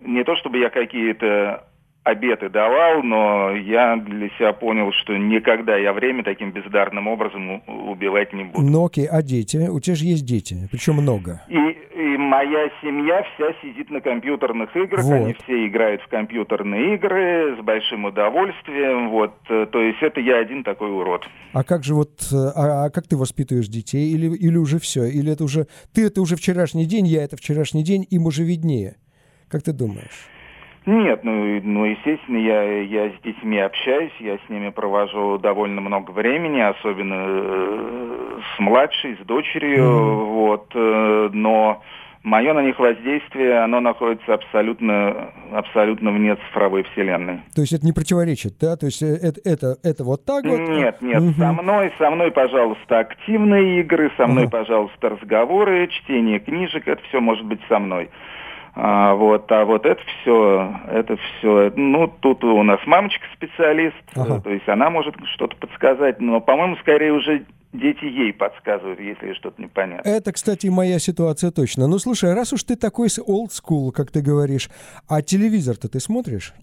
не 0.00 0.24
то 0.24 0.36
чтобы 0.36 0.58
я 0.58 0.68
какие-то 0.68 1.64
обеты 2.08 2.48
давал, 2.48 3.02
но 3.02 3.50
я 3.52 3.96
для 3.96 4.28
себя 4.30 4.52
понял, 4.52 4.92
что 4.92 5.16
никогда 5.16 5.76
я 5.76 5.92
время 5.92 6.24
таким 6.24 6.52
бездарным 6.52 7.06
образом 7.06 7.62
убивать 7.66 8.32
не 8.32 8.44
буду. 8.44 8.66
Ну 8.66 8.86
окей, 8.86 9.06
а 9.06 9.22
дети? 9.22 9.68
У 9.68 9.78
тебя 9.80 9.96
же 9.96 10.04
есть 10.04 10.24
дети, 10.24 10.68
причем 10.70 10.94
много. 10.94 11.42
И, 11.48 11.56
и 11.56 12.16
моя 12.16 12.70
семья 12.82 13.22
вся 13.34 13.52
сидит 13.62 13.90
на 13.90 14.00
компьютерных 14.00 14.74
играх, 14.76 15.04
вот. 15.04 15.12
они 15.12 15.34
все 15.44 15.66
играют 15.66 16.02
в 16.02 16.08
компьютерные 16.08 16.94
игры 16.94 17.56
с 17.56 17.64
большим 17.64 18.06
удовольствием, 18.06 19.10
вот, 19.10 19.34
то 19.46 19.80
есть 19.80 20.02
это 20.02 20.20
я 20.20 20.38
один 20.38 20.64
такой 20.64 20.90
урод. 20.90 21.28
А 21.52 21.62
как 21.62 21.84
же 21.84 21.94
вот, 21.94 22.10
а, 22.32 22.86
а 22.86 22.90
как 22.90 23.06
ты 23.06 23.16
воспитываешь 23.16 23.68
детей, 23.68 24.12
или, 24.12 24.34
или 24.34 24.56
уже 24.56 24.78
все, 24.78 25.04
или 25.04 25.32
это 25.32 25.44
уже, 25.44 25.66
ты 25.94 26.06
это 26.06 26.20
уже 26.20 26.36
вчерашний 26.36 26.86
день, 26.86 27.06
я 27.06 27.22
это 27.22 27.36
вчерашний 27.36 27.84
день, 27.84 28.06
им 28.08 28.26
уже 28.26 28.44
виднее? 28.44 28.96
Как 29.48 29.62
ты 29.62 29.72
думаешь? 29.72 30.28
Нет, 30.88 31.22
ну, 31.22 31.60
ну 31.64 31.84
естественно, 31.84 32.38
я, 32.38 32.80
я 32.80 33.10
с 33.10 33.20
детьми 33.22 33.58
общаюсь, 33.58 34.12
я 34.20 34.38
с 34.38 34.48
ними 34.48 34.70
провожу 34.70 35.36
довольно 35.36 35.82
много 35.82 36.12
времени, 36.12 36.60
особенно 36.60 37.26
э, 37.28 38.38
с 38.56 38.58
младшей, 38.58 39.18
с 39.22 39.26
дочерью, 39.26 39.84
mm-hmm. 39.84 40.24
вот, 40.24 40.72
э, 40.74 41.28
но 41.34 41.82
мое 42.22 42.54
на 42.54 42.62
них 42.62 42.78
воздействие, 42.78 43.58
оно 43.58 43.80
находится 43.80 44.32
абсолютно, 44.32 45.30
абсолютно 45.52 46.10
вне 46.10 46.36
цифровой 46.36 46.84
вселенной. 46.84 47.40
То 47.54 47.60
есть 47.60 47.74
это 47.74 47.84
не 47.84 47.92
противоречит, 47.92 48.54
да? 48.58 48.76
То 48.76 48.86
есть 48.86 49.02
это, 49.02 49.42
это, 49.44 49.76
это 49.82 50.04
вот 50.04 50.24
так 50.24 50.46
вот? 50.46 50.58
Нет, 50.58 51.02
нет, 51.02 51.20
угу. 51.20 51.32
со 51.32 51.52
мной, 51.52 51.92
со 51.98 52.10
мной, 52.10 52.30
пожалуйста, 52.30 53.00
активные 53.00 53.80
игры, 53.80 54.10
со 54.16 54.26
мной, 54.26 54.44
угу. 54.44 54.52
пожалуйста, 54.52 55.10
разговоры, 55.10 55.86
чтение 55.88 56.38
книжек, 56.38 56.88
это 56.88 57.02
все 57.10 57.20
может 57.20 57.44
быть 57.44 57.60
со 57.68 57.78
мной. 57.78 58.08
А, 58.80 59.14
вот, 59.14 59.50
а 59.50 59.64
вот 59.64 59.84
это 59.84 60.00
все, 60.22 60.72
это 60.88 61.16
все, 61.16 61.72
ну, 61.74 62.06
тут 62.06 62.44
у 62.44 62.62
нас 62.62 62.78
мамочка 62.86 63.24
специалист, 63.34 63.96
ага. 64.14 64.40
то 64.40 64.50
есть 64.50 64.68
она 64.68 64.88
может 64.88 65.16
что-то 65.34 65.56
подсказать, 65.56 66.20
но, 66.20 66.40
по-моему, 66.40 66.76
скорее 66.76 67.12
уже 67.12 67.44
дети 67.72 68.04
ей 68.04 68.32
подсказывают, 68.32 69.00
если 69.00 69.32
что-то 69.34 69.60
непонятно. 69.60 70.08
Это, 70.08 70.30
кстати, 70.30 70.68
моя 70.68 71.00
ситуация 71.00 71.50
точно. 71.50 71.88
Ну, 71.88 71.98
слушай, 71.98 72.32
раз 72.32 72.52
уж 72.52 72.62
ты 72.62 72.76
такой 72.76 73.08
old 73.08 73.48
school, 73.48 73.90
как 73.90 74.12
ты 74.12 74.22
говоришь, 74.22 74.70
а 75.08 75.22
телевизор-то 75.22 75.88
ты 75.88 75.98
смотришь? 75.98 76.54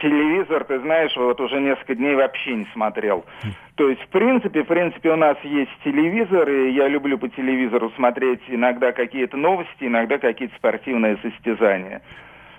Телевизор, 0.00 0.64
ты 0.64 0.80
знаешь, 0.80 1.16
вот 1.16 1.40
уже 1.40 1.60
несколько 1.60 1.94
дней 1.94 2.14
вообще 2.14 2.54
не 2.54 2.66
смотрел. 2.72 3.24
То 3.76 3.88
есть, 3.88 4.02
в 4.02 4.08
принципе, 4.08 4.62
в 4.62 4.66
принципе, 4.66 5.10
у 5.10 5.16
нас 5.16 5.36
есть 5.42 5.70
телевизор, 5.84 6.48
и 6.48 6.72
я 6.72 6.88
люблю 6.88 7.18
по 7.18 7.28
телевизору 7.28 7.90
смотреть 7.96 8.40
иногда 8.48 8.92
какие-то 8.92 9.36
новости, 9.36 9.84
иногда 9.84 10.18
какие-то 10.18 10.54
спортивные 10.56 11.16
состязания. 11.22 12.02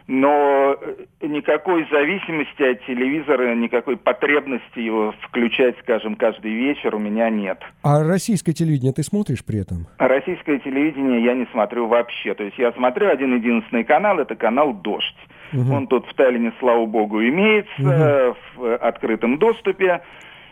Но 0.08 0.76
э, 0.82 1.28
никакой 1.28 1.88
зависимости 1.90 2.64
от 2.64 2.86
телевизора, 2.86 3.56
никакой 3.56 3.98
потребности 3.98 4.80
его 4.80 5.14
включать, 5.22 5.78
скажем, 5.80 6.16
каждый 6.16 6.52
вечер 6.52 6.96
у 6.96 7.00
меня 7.00 7.30
нет. 7.30 7.62
А 7.84 8.04
российское 8.04 8.54
телевидение 8.54 8.94
ты 8.94 9.04
смотришь 9.04 9.46
при 9.46 9.62
этом? 9.62 9.88
Российское 10.00 10.60
телевидение 10.60 11.24
я 11.24 11.34
не 11.34 11.46
смотрю 11.52 11.88
вообще. 11.88 12.34
То 12.34 12.44
есть 12.44 12.58
я 12.58 12.72
смотрю 12.74 13.10
один 13.10 13.36
единственный 13.36 13.84
канал, 13.84 14.20
это 14.20 14.36
канал 14.36 14.74
«Дождь». 14.74 15.18
Угу. 15.54 15.74
Он 15.74 15.88
тут 15.88 16.08
в 16.08 16.14
Таллине, 16.14 16.54
слава 16.60 16.86
богу, 16.86 17.22
имеется 17.22 17.72
угу. 17.80 18.38
в 18.56 18.76
открытом 18.76 19.38
доступе. 19.38 20.02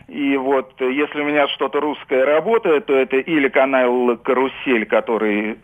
И 0.07 0.35
вот 0.37 0.73
если 0.79 1.21
у 1.21 1.25
меня 1.25 1.47
что-то 1.49 1.79
русское 1.79 2.25
работает, 2.25 2.87
то 2.87 2.95
это 2.95 3.17
или 3.17 3.47
канал 3.47 4.17
«Карусель», 4.17 4.85
который 4.85 5.57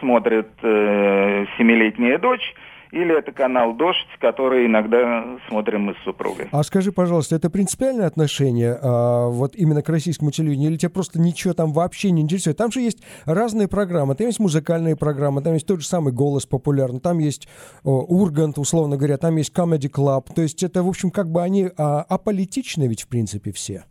смотрит 0.00 0.48
э, 0.62 1.46
семилетняя 1.58 2.18
дочь, 2.18 2.54
или 2.92 3.18
это 3.18 3.32
канал 3.32 3.72
«Дождь», 3.72 4.06
который 4.20 4.66
иногда 4.66 5.24
смотрим 5.48 5.86
мы 5.86 5.94
с 5.94 6.04
супругой. 6.04 6.48
А 6.52 6.62
скажи, 6.62 6.92
пожалуйста, 6.92 7.34
это 7.34 7.48
принципиальное 7.50 8.06
отношение 8.06 8.78
а, 8.80 9.28
вот 9.28 9.56
именно 9.56 9.82
к 9.82 9.88
российскому 9.88 10.30
телевидению, 10.30 10.70
или 10.70 10.76
тебя 10.76 10.90
просто 10.90 11.18
ничего 11.18 11.54
там 11.54 11.72
вообще 11.72 12.10
не 12.10 12.20
интересует? 12.20 12.58
Там 12.58 12.70
же 12.70 12.80
есть 12.80 13.02
разные 13.24 13.66
программы, 13.66 14.14
там 14.14 14.26
есть 14.26 14.40
музыкальные 14.40 14.94
программы, 14.94 15.40
там 15.42 15.54
есть 15.54 15.66
тот 15.66 15.80
же 15.80 15.86
самый 15.86 16.12
«Голос» 16.12 16.44
популярный, 16.44 17.00
там 17.00 17.18
есть 17.18 17.48
о, 17.82 18.02
«Ургант», 18.02 18.58
условно 18.58 18.98
говоря, 18.98 19.16
там 19.16 19.36
есть 19.36 19.56
«Comedy 19.56 19.90
Club», 19.90 20.26
то 20.34 20.42
есть 20.42 20.62
это, 20.62 20.82
в 20.82 20.88
общем, 20.88 21.10
как 21.10 21.28
бы 21.28 21.42
они 21.42 21.70
а, 21.78 22.02
аполитичны 22.02 22.88
ведь, 22.88 23.04
в 23.04 23.08
принципе, 23.08 23.52
все. 23.52 23.84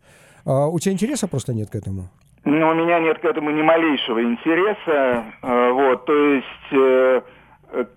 А, 0.46 0.68
у 0.68 0.78
тебя 0.78 0.92
интереса 0.92 1.26
просто 1.26 1.52
нет 1.52 1.70
к 1.70 1.74
этому? 1.74 2.08
Ну, 2.44 2.68
у 2.68 2.74
меня 2.74 2.98
нет 3.00 3.18
к 3.20 3.24
этому 3.24 3.50
ни 3.50 3.62
малейшего 3.62 4.22
интереса. 4.22 5.24
Э, 5.42 5.70
вот, 5.70 6.04
то 6.06 6.12
есть 6.12 6.72
э, 6.72 7.22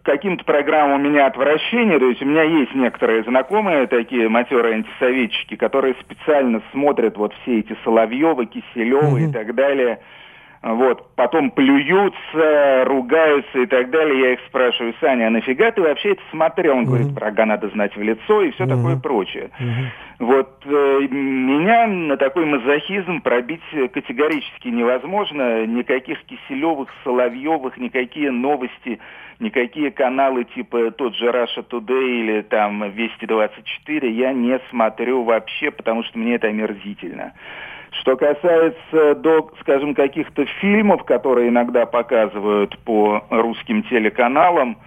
каким-то 0.04 0.44
программам 0.46 1.02
у 1.02 1.10
меня 1.10 1.26
отвращение, 1.28 2.00
то 2.00 2.08
есть 2.08 2.22
у 2.22 2.26
меня 2.26 2.44
есть 2.44 2.74
некоторые 2.74 3.24
знакомые 3.24 3.88
такие 3.88 4.30
матерые 4.30 4.76
антисоветчики, 4.76 5.56
которые 5.56 5.96
специально 6.02 6.62
смотрят 6.72 7.18
вот 7.18 7.34
все 7.42 7.60
эти 7.60 7.76
Соловьевы, 7.84 8.46
Киселевы 8.46 9.20
mm-hmm. 9.22 9.30
и 9.30 9.34
так 9.34 9.54
далее, 9.54 10.00
вот, 10.66 11.14
потом 11.16 11.52
плюются, 11.52 12.86
ругаются 12.86 13.60
и 13.60 13.68
так 13.68 13.92
далее. 13.92 14.20
Я 14.20 14.34
их 14.34 14.40
спрашиваю, 14.48 14.96
Саня, 15.00 15.28
а 15.28 15.30
нафига 15.30 15.70
ты 15.70 15.80
вообще 15.80 16.14
это 16.14 16.24
смотрел? 16.32 16.78
Он 16.78 16.82
mm-hmm. 16.82 16.86
говорит, 16.88 17.08
врага 17.10 17.46
надо 17.46 17.70
знать 17.70 17.96
в 17.96 18.02
лицо 18.02 18.42
и 18.42 18.50
все 18.50 18.64
mm-hmm. 18.64 18.70
такое 18.70 18.98
прочее. 18.98 19.52
Mm-hmm. 19.60 20.26
Вот 20.26 20.64
э, 20.66 21.08
меня 21.12 21.86
на 21.86 22.18
такой 22.18 22.46
мазохизм 22.46 23.22
пробить 23.22 23.62
категорически 23.94 24.70
невозможно. 24.70 25.68
Никаких 25.68 26.24
Киселевых, 26.24 26.90
Соловьевых, 27.04 27.78
никакие 27.78 28.32
новости, 28.32 29.00
никакие 29.40 29.92
каналы 29.92 30.46
типа 30.46 30.90
тот 30.90 31.16
же 31.16 31.28
Russia 31.28 31.64
Today 31.70 32.22
или 32.22 32.42
там 32.42 32.90
Вести 32.90 33.28
24 33.28 34.12
я 34.12 34.34
не 34.34 34.60
смотрю 34.72 35.22
вообще, 35.22 35.70
потому 35.70 36.04
что 36.06 36.18
мне 36.18 36.36
это 36.36 36.48
омерзительно. 36.48 37.34
Что 38.02 38.18
касается, 38.18 39.16
до, 39.16 39.52
скажем, 39.62 39.96
каких-то 39.96 40.46
фильмов, 40.60 41.04
которые 41.06 41.50
иногда 41.50 41.86
показывают 41.86 42.78
по 42.80 43.24
русским 43.30 43.84
телеканалам, 43.84 44.78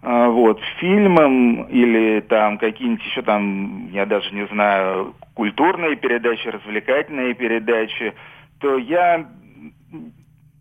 а, 0.00 0.28
вот, 0.28 0.60
фильмам 0.78 1.64
или 1.64 2.20
там 2.20 2.58
какие-нибудь 2.58 3.04
еще 3.04 3.22
там, 3.22 3.88
я 3.92 4.06
даже 4.06 4.32
не 4.32 4.46
знаю, 4.46 5.14
культурные 5.34 5.96
передачи, 5.96 6.46
развлекательные 6.48 7.34
передачи, 7.34 8.14
то 8.60 8.78
я 8.78 9.26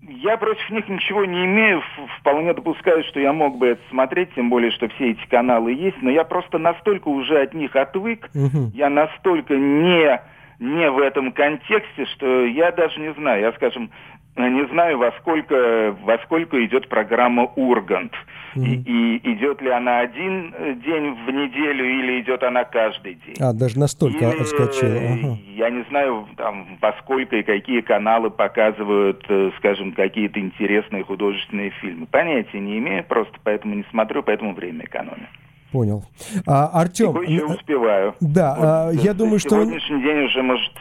я 0.10 0.38
против 0.38 0.70
них 0.70 0.88
ничего 0.88 1.26
не 1.26 1.46
имею, 1.46 1.82
вполне 2.20 2.54
допускаю, 2.54 3.04
что 3.04 3.20
я 3.20 3.34
мог 3.34 3.58
бы 3.58 3.68
это 3.68 3.82
смотреть, 3.90 4.34
тем 4.36 4.50
более, 4.50 4.72
что 4.72 4.88
все 4.88 5.12
эти 5.12 5.28
каналы 5.28 5.74
есть, 5.74 6.02
но 6.02 6.10
я 6.10 6.24
просто 6.24 6.58
настолько 6.58 7.10
уже 7.10 7.42
от 7.42 7.54
них 7.54 7.76
отвык, 7.76 8.30
угу. 8.34 8.72
я 8.74 8.90
настолько 8.90 9.56
не 9.56 10.20
не 10.60 10.90
в 10.90 11.00
этом 11.00 11.32
контексте, 11.32 12.06
что 12.16 12.46
я 12.46 12.72
даже 12.72 13.00
не 13.00 13.14
знаю, 13.14 13.42
я, 13.42 13.52
скажем, 13.54 13.92
не 14.38 14.68
знаю, 14.68 14.98
во 14.98 15.12
сколько, 15.20 15.96
во 16.04 16.18
сколько 16.20 16.64
идет 16.66 16.90
программа 16.90 17.46
«Ургант». 17.56 18.14
Mm-hmm. 18.56 18.84
И, 18.86 19.18
и 19.18 19.34
идет 19.34 19.62
ли 19.62 19.70
она 19.70 20.00
один 20.00 20.52
день 20.82 21.14
в 21.26 21.32
неделю 21.32 21.86
или 21.86 22.22
идет 22.22 22.44
она 22.44 22.64
каждый 22.64 23.16
день. 23.16 23.36
А, 23.40 23.54
даже 23.54 23.78
настолько 23.78 24.30
или, 24.30 24.42
отскочила. 24.42 24.96
Ага. 24.96 25.38
Я 25.48 25.70
не 25.70 25.84
знаю, 25.90 26.28
там, 26.38 26.78
во 26.82 26.94
сколько 27.02 27.36
и 27.36 27.44
какие 27.44 27.82
каналы 27.82 28.30
показывают, 28.32 29.24
э, 29.28 29.52
скажем, 29.58 29.92
какие-то 29.92 30.40
интересные 30.40 31.04
художественные 31.04 31.72
фильмы. 31.82 32.08
Понятия 32.08 32.60
не 32.60 32.80
имею, 32.80 33.04
просто 33.04 33.38
поэтому 33.44 33.76
не 33.76 33.86
смотрю, 33.92 34.24
поэтому 34.24 34.54
время 34.54 34.86
экономию. 34.86 35.28
Понял. 35.72 36.04
А, 36.46 36.68
Артем... 36.68 37.22
Я 37.24 37.46
успеваю. 37.46 38.16
Да, 38.22 38.56
вот, 38.56 38.66
а, 38.66 38.92
я 38.92 39.14
думаю, 39.14 39.40
что... 39.40 39.50
Сегодняшний 39.50 40.02
день 40.02 40.26
уже, 40.26 40.42
может, 40.42 40.72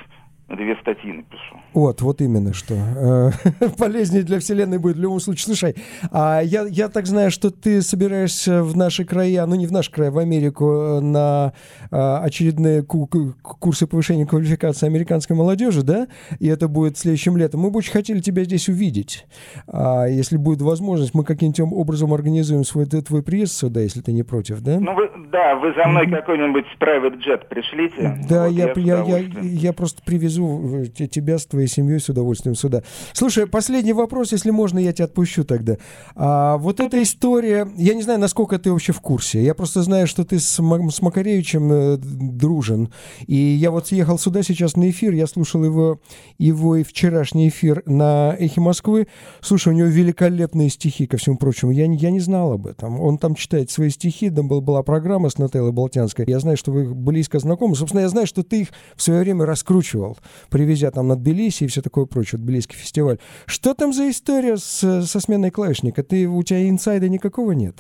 две 0.49 0.77
статьи 0.77 1.13
напишу. 1.13 1.57
Вот, 1.73 2.01
вот 2.03 2.21
именно 2.21 2.55
что. 2.55 2.75
Э, 2.75 3.31
полезнее 3.79 4.23
для 4.23 4.39
Вселенной 4.39 4.79
будет 4.79 4.97
в 4.97 5.01
любом 5.01 5.19
случае. 5.19 5.45
Слушай, 5.45 5.77
а 6.13 6.41
я, 6.41 6.67
я 6.67 6.89
так 6.89 7.07
знаю, 7.07 7.31
что 7.31 7.51
ты 7.51 7.83
собираешься 7.83 8.63
в 8.63 8.77
наши 8.77 9.05
края, 9.05 9.45
ну 9.47 9.57
не 9.57 9.67
в 9.67 9.73
наш 9.73 9.91
край, 9.91 10.11
в 10.11 10.19
Америку, 10.19 10.71
э, 10.71 11.01
на 11.01 11.53
а, 11.91 12.21
очередные 12.23 12.83
курсы 12.83 13.87
повышения 13.87 14.25
квалификации 14.25 14.87
американской 14.87 15.35
молодежи, 15.35 15.83
да? 15.83 16.07
И 16.39 16.47
это 16.47 16.69
будет 16.69 16.97
следующим 16.97 17.37
летом. 17.37 17.61
Мы 17.61 17.71
бы 17.71 17.79
очень 17.79 17.93
хотели 17.93 18.21
тебя 18.21 18.45
здесь 18.45 18.69
увидеть. 18.69 19.27
А, 19.67 20.07
если 20.07 20.37
будет 20.37 20.63
возможность, 20.63 21.15
мы 21.15 21.25
каким-то 21.25 21.65
образом 21.65 22.15
организуем 22.15 22.63
свой 22.65 22.87
твой 22.87 23.23
приезд 23.23 23.53
сюда, 23.53 23.81
если 23.81 24.01
ты 24.01 24.13
не 24.13 24.23
против, 24.23 24.61
да? 24.61 24.79
Ну, 24.79 24.95
вы, 24.95 25.11
да, 25.33 25.57
вы 25.57 25.75
за 25.75 25.89
мной 25.89 26.07
mm-hmm. 26.07 26.17
какой-нибудь 26.17 26.67
private 26.79 27.19
jet 27.25 27.49
пришлите. 27.49 28.19
Да, 28.29 28.45
вот 28.45 28.53
я, 28.53 28.73
я, 28.77 29.03
я, 29.03 29.19
я, 29.19 29.41
я 29.41 29.73
просто 29.73 30.03
привезу 30.05 30.36
привезу 30.37 30.87
тебя 30.87 31.38
с 31.38 31.46
твоей 31.46 31.68
семьей 31.68 32.01
с 32.01 32.09
удовольствием 32.09 32.55
сюда. 32.55 32.83
Слушай, 33.12 33.46
последний 33.46 33.92
вопрос, 33.92 34.33
если 34.33 34.51
можно, 34.51 34.79
я 34.79 34.92
тебя 34.92 35.07
отпущу 35.07 35.44
тогда. 35.44 35.77
А, 36.14 36.57
вот 36.59 36.81
эта 36.81 37.03
история, 37.03 37.68
я 37.77 37.94
не 37.94 38.03
знаю, 38.03 38.20
насколько 38.20 38.59
ты 38.59 38.70
вообще 38.70 38.92
в 38.92 39.01
курсе. 39.01 39.42
Я 39.42 39.55
просто 39.55 39.83
знаю, 39.83 40.07
что 40.07 40.25
ты 40.25 40.38
с, 40.38 40.59
с 40.59 41.03
Макаревичем 41.03 41.72
э, 41.72 41.96
дружен. 41.99 42.92
И 43.27 43.37
я 43.37 43.70
вот 43.70 43.88
ехал 43.92 44.18
сюда 44.18 44.42
сейчас 44.42 44.77
на 44.77 44.90
эфир, 44.90 45.12
я 45.12 45.27
слушал 45.27 45.64
его, 45.64 46.01
его 46.38 46.77
и 46.77 46.83
вчерашний 46.83 47.49
эфир 47.49 47.83
на 47.87 48.35
«Эхе 48.38 48.61
Москвы». 48.61 49.07
Слушай, 49.40 49.72
у 49.72 49.77
него 49.77 49.88
великолепные 49.88 50.68
стихи, 50.70 51.07
ко 51.07 51.16
всему 51.16 51.37
прочему. 51.37 51.72
Я, 51.72 51.87
я 51.87 52.11
не 52.11 52.20
знал 52.20 52.53
об 52.53 52.66
этом. 52.66 53.01
Он 53.01 53.18
там 53.18 53.35
читает 53.35 53.70
свои 53.70 53.90
стихи, 53.90 54.31
там 54.31 54.49
был, 54.49 54.61
была 54.61 54.83
программа 54.83 55.31
с 55.31 55.38
Нателлой 55.38 55.72
Болтянской. 55.72 56.25
Я 56.29 56.40
знаю, 56.40 56.57
что 56.57 56.72
вы 56.72 56.94
близко 56.94 57.38
знакомы. 57.38 57.77
Собственно, 57.77 58.01
я 58.01 58.09
знаю, 58.09 58.27
что 58.27 58.42
ты 58.42 58.62
их 58.62 58.68
в 58.94 59.03
свое 59.03 59.20
время 59.20 59.46
раскручивал, 59.46 60.18
привезя 60.51 60.91
там 60.91 61.09
на 61.09 61.17
Тбилиси 61.17 61.65
и 61.65 61.67
все 61.67 61.83
такое 61.83 62.07
прочее, 62.07 62.41
Тбилисский 62.41 62.77
фестиваль. 62.77 63.19
Что 63.47 63.75
там 63.75 63.93
за 63.93 64.11
история 64.11 64.57
с, 64.57 65.03
со 65.03 65.21
сменой 65.21 65.51
клавишника? 65.51 66.03
Ты, 66.03 66.27
у 66.27 66.43
тебя 66.43 66.69
инсайда 66.69 67.09
никакого 67.09 67.53
нет? 67.53 67.77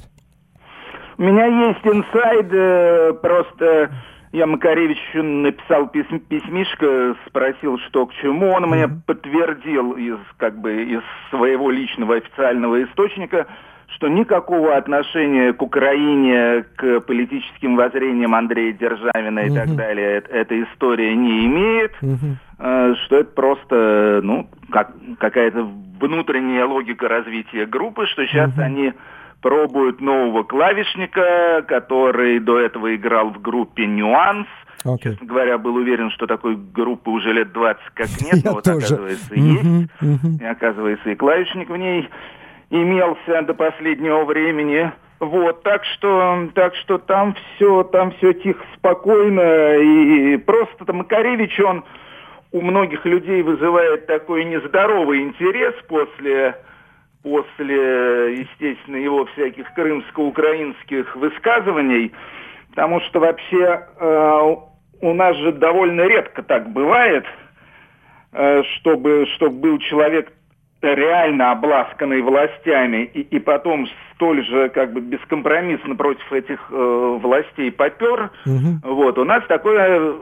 У 1.18 1.22
меня 1.22 1.46
есть 1.46 1.84
инсайд, 1.84 2.48
э, 2.52 3.12
просто 3.22 3.90
я 4.32 4.46
Макаревичу 4.46 5.22
написал 5.22 5.88
письм, 5.88 6.18
письмишко, 6.18 7.16
спросил, 7.26 7.78
что 7.88 8.06
к 8.06 8.12
чему. 8.14 8.50
Он 8.50 8.64
mm-hmm. 8.64 8.68
мне 8.68 9.02
подтвердил 9.06 9.92
из, 9.92 10.18
как 10.36 10.60
бы, 10.60 10.82
из 10.82 11.00
своего 11.30 11.70
личного 11.70 12.16
официального 12.16 12.84
источника, 12.84 13.46
что 13.88 14.08
никакого 14.08 14.76
отношения 14.76 15.52
к 15.52 15.62
Украине, 15.62 16.64
к 16.76 17.00
политическим 17.00 17.76
воззрениям 17.76 18.34
Андрея 18.34 18.72
Державина 18.72 19.40
и 19.40 19.54
так 19.54 19.74
далее 19.74 20.22
эта 20.28 20.62
история 20.62 21.14
не 21.14 21.46
имеет, 21.46 21.92
э, 22.58 22.94
что 23.04 23.16
это 23.16 23.30
просто 23.30 24.20
ну, 24.22 24.48
как, 24.70 24.92
какая-то 25.18 25.68
внутренняя 26.00 26.66
логика 26.66 27.08
развития 27.08 27.66
группы, 27.66 28.06
что 28.06 28.26
сейчас 28.26 28.50
они 28.58 28.92
пробуют 29.40 30.00
нового 30.00 30.42
клавишника, 30.42 31.64
который 31.68 32.40
до 32.40 32.58
этого 32.58 32.94
играл 32.94 33.30
в 33.30 33.40
группе 33.40 33.86
«Нюанс», 33.86 34.46
Okay. 34.84 35.10
Честно 35.10 35.26
говоря, 35.26 35.58
был 35.58 35.74
уверен, 35.74 36.10
что 36.12 36.28
такой 36.28 36.54
группы 36.54 37.10
уже 37.10 37.32
лет 37.32 37.52
20 37.52 37.82
как 37.94 38.06
нет, 38.20 38.40
но 38.44 38.52
вот 38.52 38.64
тоже. 38.64 38.76
оказывается 38.76 39.34
есть. 39.34 40.40
И 40.40 40.44
оказывается 40.44 41.10
и 41.10 41.14
клавишник 41.16 41.70
в 41.70 41.76
ней 41.76 42.08
имелся 42.70 43.42
до 43.42 43.54
последнего 43.54 44.24
времени. 44.24 44.92
Вот, 45.18 45.62
так 45.62 45.84
что, 45.84 46.48
так 46.54 46.74
что 46.76 46.98
там 46.98 47.34
все, 47.34 47.84
там 47.84 48.10
все 48.12 48.34
тихо, 48.34 48.62
спокойно, 48.76 49.76
и 49.76 50.36
просто 50.36 50.84
там 50.84 50.98
Макаревич, 50.98 51.58
он 51.60 51.84
у 52.52 52.60
многих 52.60 53.04
людей 53.06 53.42
вызывает 53.42 54.06
такой 54.06 54.44
нездоровый 54.44 55.22
интерес 55.22 55.74
после, 55.88 56.54
после, 57.22 58.40
естественно, 58.40 58.96
его 58.96 59.24
всяких 59.26 59.72
крымско-украинских 59.72 61.16
высказываний, 61.16 62.12
потому 62.70 63.00
что 63.00 63.20
вообще 63.20 63.86
э, 63.98 64.56
у 65.00 65.14
нас 65.14 65.36
же 65.36 65.52
довольно 65.52 66.02
редко 66.02 66.42
так 66.42 66.70
бывает, 66.72 67.24
э, 68.32 68.62
чтобы, 68.76 69.26
чтобы 69.34 69.56
был 69.56 69.78
человек 69.78 70.30
реально 70.94 71.52
обласканный 71.52 72.22
властями 72.22 73.04
и, 73.04 73.20
и 73.20 73.38
потом 73.38 73.86
столь 74.14 74.44
же 74.44 74.68
как 74.70 74.92
бы 74.92 75.00
бескомпромиссно 75.00 75.96
против 75.96 76.32
этих 76.32 76.60
э, 76.70 77.18
властей 77.20 77.70
попер, 77.70 78.30
угу. 78.44 78.94
вот, 78.94 79.18
у 79.18 79.24
нас 79.24 79.44
такое 79.46 80.14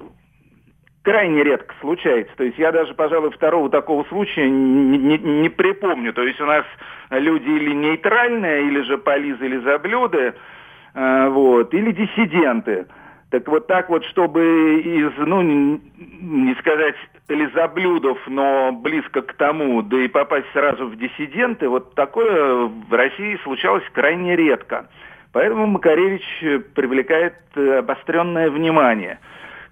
крайне 1.05 1.44
редко 1.44 1.74
случается. 1.81 2.35
То 2.37 2.44
есть 2.44 2.59
я 2.59 2.72
даже, 2.72 2.94
пожалуй, 2.94 3.31
второго 3.31 3.68
такого 3.70 4.05
случая 4.05 4.48
не, 4.48 4.98
не, 4.98 5.18
не 5.18 5.48
припомню. 5.50 6.12
То 6.12 6.22
есть 6.22 6.40
у 6.40 6.46
нас 6.46 6.64
люди 7.11 7.48
или 7.48 7.72
нейтральные, 7.74 8.66
или 8.66 8.81
же 8.83 8.98
полизы, 8.98 9.44
или 9.44 9.59
заблюды, 9.59 10.35
э, 10.94 11.29
вот, 11.29 11.72
или 11.74 11.92
диссиденты. 11.92 12.87
Так 13.31 13.46
вот 13.48 13.66
так 13.66 13.90
вот, 13.90 14.05
чтобы 14.07 14.81
из, 14.81 15.11
ну, 15.18 15.42
не, 15.42 15.81
не 16.20 16.55
сказать 16.55 16.94
лизоблюдов, 17.28 18.18
но 18.26 18.72
близко 18.72 19.22
к 19.22 19.32
тому, 19.34 19.82
да 19.82 19.98
и 19.98 20.08
попасть 20.08 20.46
сразу 20.52 20.87
в 20.87 20.96
диссиденты, 20.96 21.68
вот 21.68 21.94
такое 21.94 22.66
в 22.66 22.92
России 22.92 23.38
случалось 23.42 23.84
крайне 23.92 24.37
редко. 24.37 24.88
Поэтому 25.32 25.66
Макаревич 25.66 26.22
привлекает 26.74 27.34
обостренное 27.56 28.50
внимание. 28.50 29.18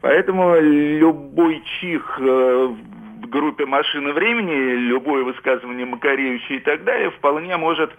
Поэтому 0.00 0.58
любой 0.58 1.62
чих 1.80 2.18
э, 2.18 2.74
в 3.22 3.28
группе 3.28 3.66
«Машины 3.66 4.12
времени», 4.12 4.74
любое 4.88 5.22
высказывание 5.22 5.86
Макаревича 5.86 6.54
и 6.54 6.58
так 6.58 6.82
далее 6.82 7.10
вполне 7.10 7.56
может, 7.56 7.92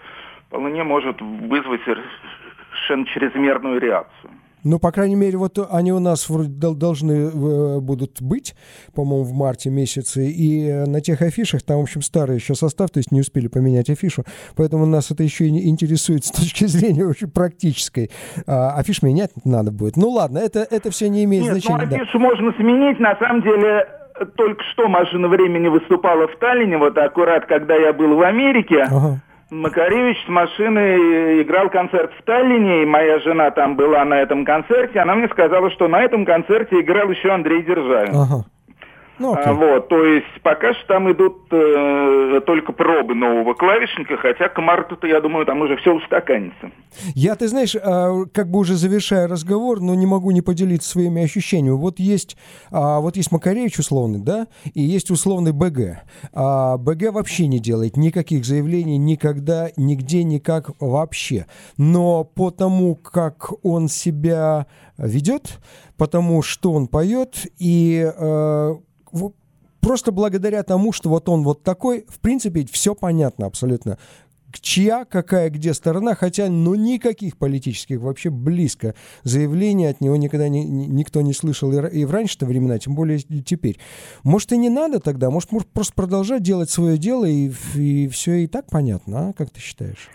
вполне 0.47 0.83
может 0.83 1.21
вызвать 1.21 1.81
совершенно 1.85 3.05
чрезмерную 3.05 3.79
реакцию. 3.79 4.31
Ну, 4.63 4.79
по 4.79 4.91
крайней 4.91 5.15
мере, 5.15 5.37
вот 5.37 5.57
они 5.71 5.91
у 5.91 5.99
нас 5.99 6.27
должны 6.29 7.11
э, 7.11 7.79
будут 7.79 8.21
быть, 8.21 8.55
по-моему, 8.95 9.23
в 9.23 9.33
марте 9.33 9.69
месяце. 9.69 10.27
И 10.27 10.67
э, 10.67 10.85
на 10.85 11.01
тех 11.01 11.21
афишах, 11.21 11.63
там, 11.63 11.79
в 11.79 11.83
общем, 11.83 12.01
старый 12.01 12.35
еще 12.35 12.55
состав, 12.55 12.89
то 12.89 12.99
есть 12.99 13.11
не 13.11 13.21
успели 13.21 13.47
поменять 13.47 13.89
афишу. 13.89 14.23
Поэтому 14.55 14.85
нас 14.85 15.11
это 15.11 15.23
еще 15.23 15.45
и 15.45 15.69
интересует 15.69 16.25
с 16.25 16.31
точки 16.31 16.65
зрения 16.65 17.05
очень 17.05 17.29
практической. 17.29 18.09
А, 18.47 18.75
афиш 18.77 19.01
менять 19.01 19.31
надо 19.43 19.71
будет. 19.71 19.97
Ну, 19.97 20.09
ладно, 20.09 20.37
это, 20.37 20.65
это 20.69 20.91
все 20.91 21.09
не 21.09 21.23
имеет 21.25 21.43
Нет, 21.43 21.53
ну, 21.53 21.59
значения. 21.59 21.87
Ну, 21.89 21.95
афишу 21.95 22.19
да. 22.19 22.25
можно 22.25 22.53
сменить. 22.53 22.99
На 22.99 23.15
самом 23.17 23.41
деле, 23.41 23.87
только 24.35 24.63
что 24.71 24.87
«Машина 24.87 25.27
времени» 25.27 25.67
выступала 25.67 26.27
в 26.27 26.37
Таллине, 26.39 26.77
вот 26.77 26.97
аккурат, 26.97 27.45
когда 27.47 27.75
я 27.75 27.93
был 27.93 28.15
в 28.15 28.21
Америке. 28.21 28.83
Ага 28.83 29.21
Макаревич 29.53 30.17
с 30.25 30.29
машины 30.29 31.41
играл 31.41 31.69
концерт 31.69 32.11
в 32.17 32.23
Таллине, 32.23 32.83
и 32.83 32.85
моя 32.85 33.19
жена 33.19 33.51
там 33.51 33.75
была 33.75 34.03
на 34.03 34.19
этом 34.19 34.45
концерте. 34.45 34.99
Она 34.99 35.15
мне 35.15 35.27
сказала, 35.27 35.69
что 35.71 35.87
на 35.87 36.01
этом 36.01 36.25
концерте 36.25 36.81
играл 36.81 37.09
еще 37.09 37.29
Андрей 37.29 37.61
Державин. 37.63 38.15
Ага. 38.15 38.45
Ну, 39.23 39.33
а, 39.35 39.53
вот, 39.53 39.87
то 39.87 40.03
есть 40.03 40.41
пока 40.41 40.73
что 40.73 40.85
там 40.85 41.09
идут 41.09 41.47
э, 41.49 42.41
только 42.45 42.73
пробы 42.73 43.15
нового 43.15 43.53
клавишника, 43.53 44.17
хотя 44.17 44.49
к 44.49 44.61
марту-то, 44.61 45.07
я 45.07 45.21
думаю, 45.21 45.45
там 45.45 45.61
уже 45.61 45.77
все 45.77 45.93
устаканится. 45.93 46.71
Я, 47.15 47.35
ты 47.35 47.47
знаешь, 47.47 47.73
э, 47.73 47.79
как 48.33 48.51
бы 48.51 48.59
уже 48.59 48.73
завершая 48.73 49.29
разговор, 49.29 49.79
но 49.79 49.95
не 49.95 50.05
могу 50.05 50.31
не 50.31 50.41
поделиться 50.41 50.89
своими 50.89 51.23
ощущениями. 51.23 51.77
Вот 51.77 51.99
есть, 51.99 52.35
э, 52.69 52.75
вот 52.75 53.15
есть 53.15 53.31
Макаревич 53.31 53.79
условный, 53.79 54.19
да, 54.19 54.47
и 54.73 54.81
есть 54.81 55.09
условный 55.09 55.53
БГ. 55.53 56.03
А 56.33 56.75
БГ 56.77 57.13
вообще 57.13 57.47
не 57.47 57.59
делает 57.59 57.95
никаких 57.95 58.43
заявлений 58.43 58.97
никогда, 58.97 59.69
нигде, 59.77 60.25
никак 60.25 60.71
вообще. 60.81 61.45
Но 61.77 62.25
по 62.25 62.51
тому, 62.51 62.95
как 62.95 63.53
он 63.63 63.87
себя 63.87 64.67
ведет, 64.97 65.59
потому 65.97 66.41
что 66.41 66.73
он 66.73 66.87
поет 66.87 67.47
и 67.57 68.05
э, 68.05 68.75
просто 69.81 70.11
благодаря 70.11 70.63
тому, 70.63 70.91
что 70.91 71.09
вот 71.09 71.29
он 71.29 71.43
вот 71.43 71.63
такой, 71.63 72.05
в 72.07 72.19
принципе, 72.19 72.65
все 72.71 72.95
понятно 72.95 73.45
абсолютно. 73.45 73.97
Чья, 74.61 75.03
какая, 75.05 75.49
где 75.49 75.73
сторона, 75.73 76.13
хотя, 76.13 76.47
ну, 76.47 76.75
никаких 76.75 77.37
политических 77.37 77.99
вообще 77.99 78.29
близко 78.29 78.93
заявлений 79.23 79.87
от 79.87 79.99
него 79.99 80.15
никогда 80.15 80.47
не, 80.47 80.63
никто 80.63 81.21
не 81.21 81.33
слышал 81.33 81.71
и, 81.71 82.01
и 82.01 82.05
в 82.05 82.11
раньше-то 82.11 82.45
времена, 82.45 82.77
тем 82.77 82.93
более 82.93 83.17
теперь. 83.19 83.79
Может, 84.23 84.51
и 84.51 84.57
не 84.57 84.69
надо 84.69 84.99
тогда, 84.99 85.31
может, 85.31 85.51
может 85.51 85.67
просто 85.69 85.93
продолжать 85.95 86.43
делать 86.43 86.69
свое 86.69 86.99
дело, 86.99 87.25
и, 87.25 87.51
и 87.75 88.07
все 88.09 88.43
и 88.43 88.47
так 88.47 88.67
понятно, 88.69 89.29
а? 89.29 89.33
Как 89.33 89.49
ты 89.49 89.59
считаешь? 89.59 90.09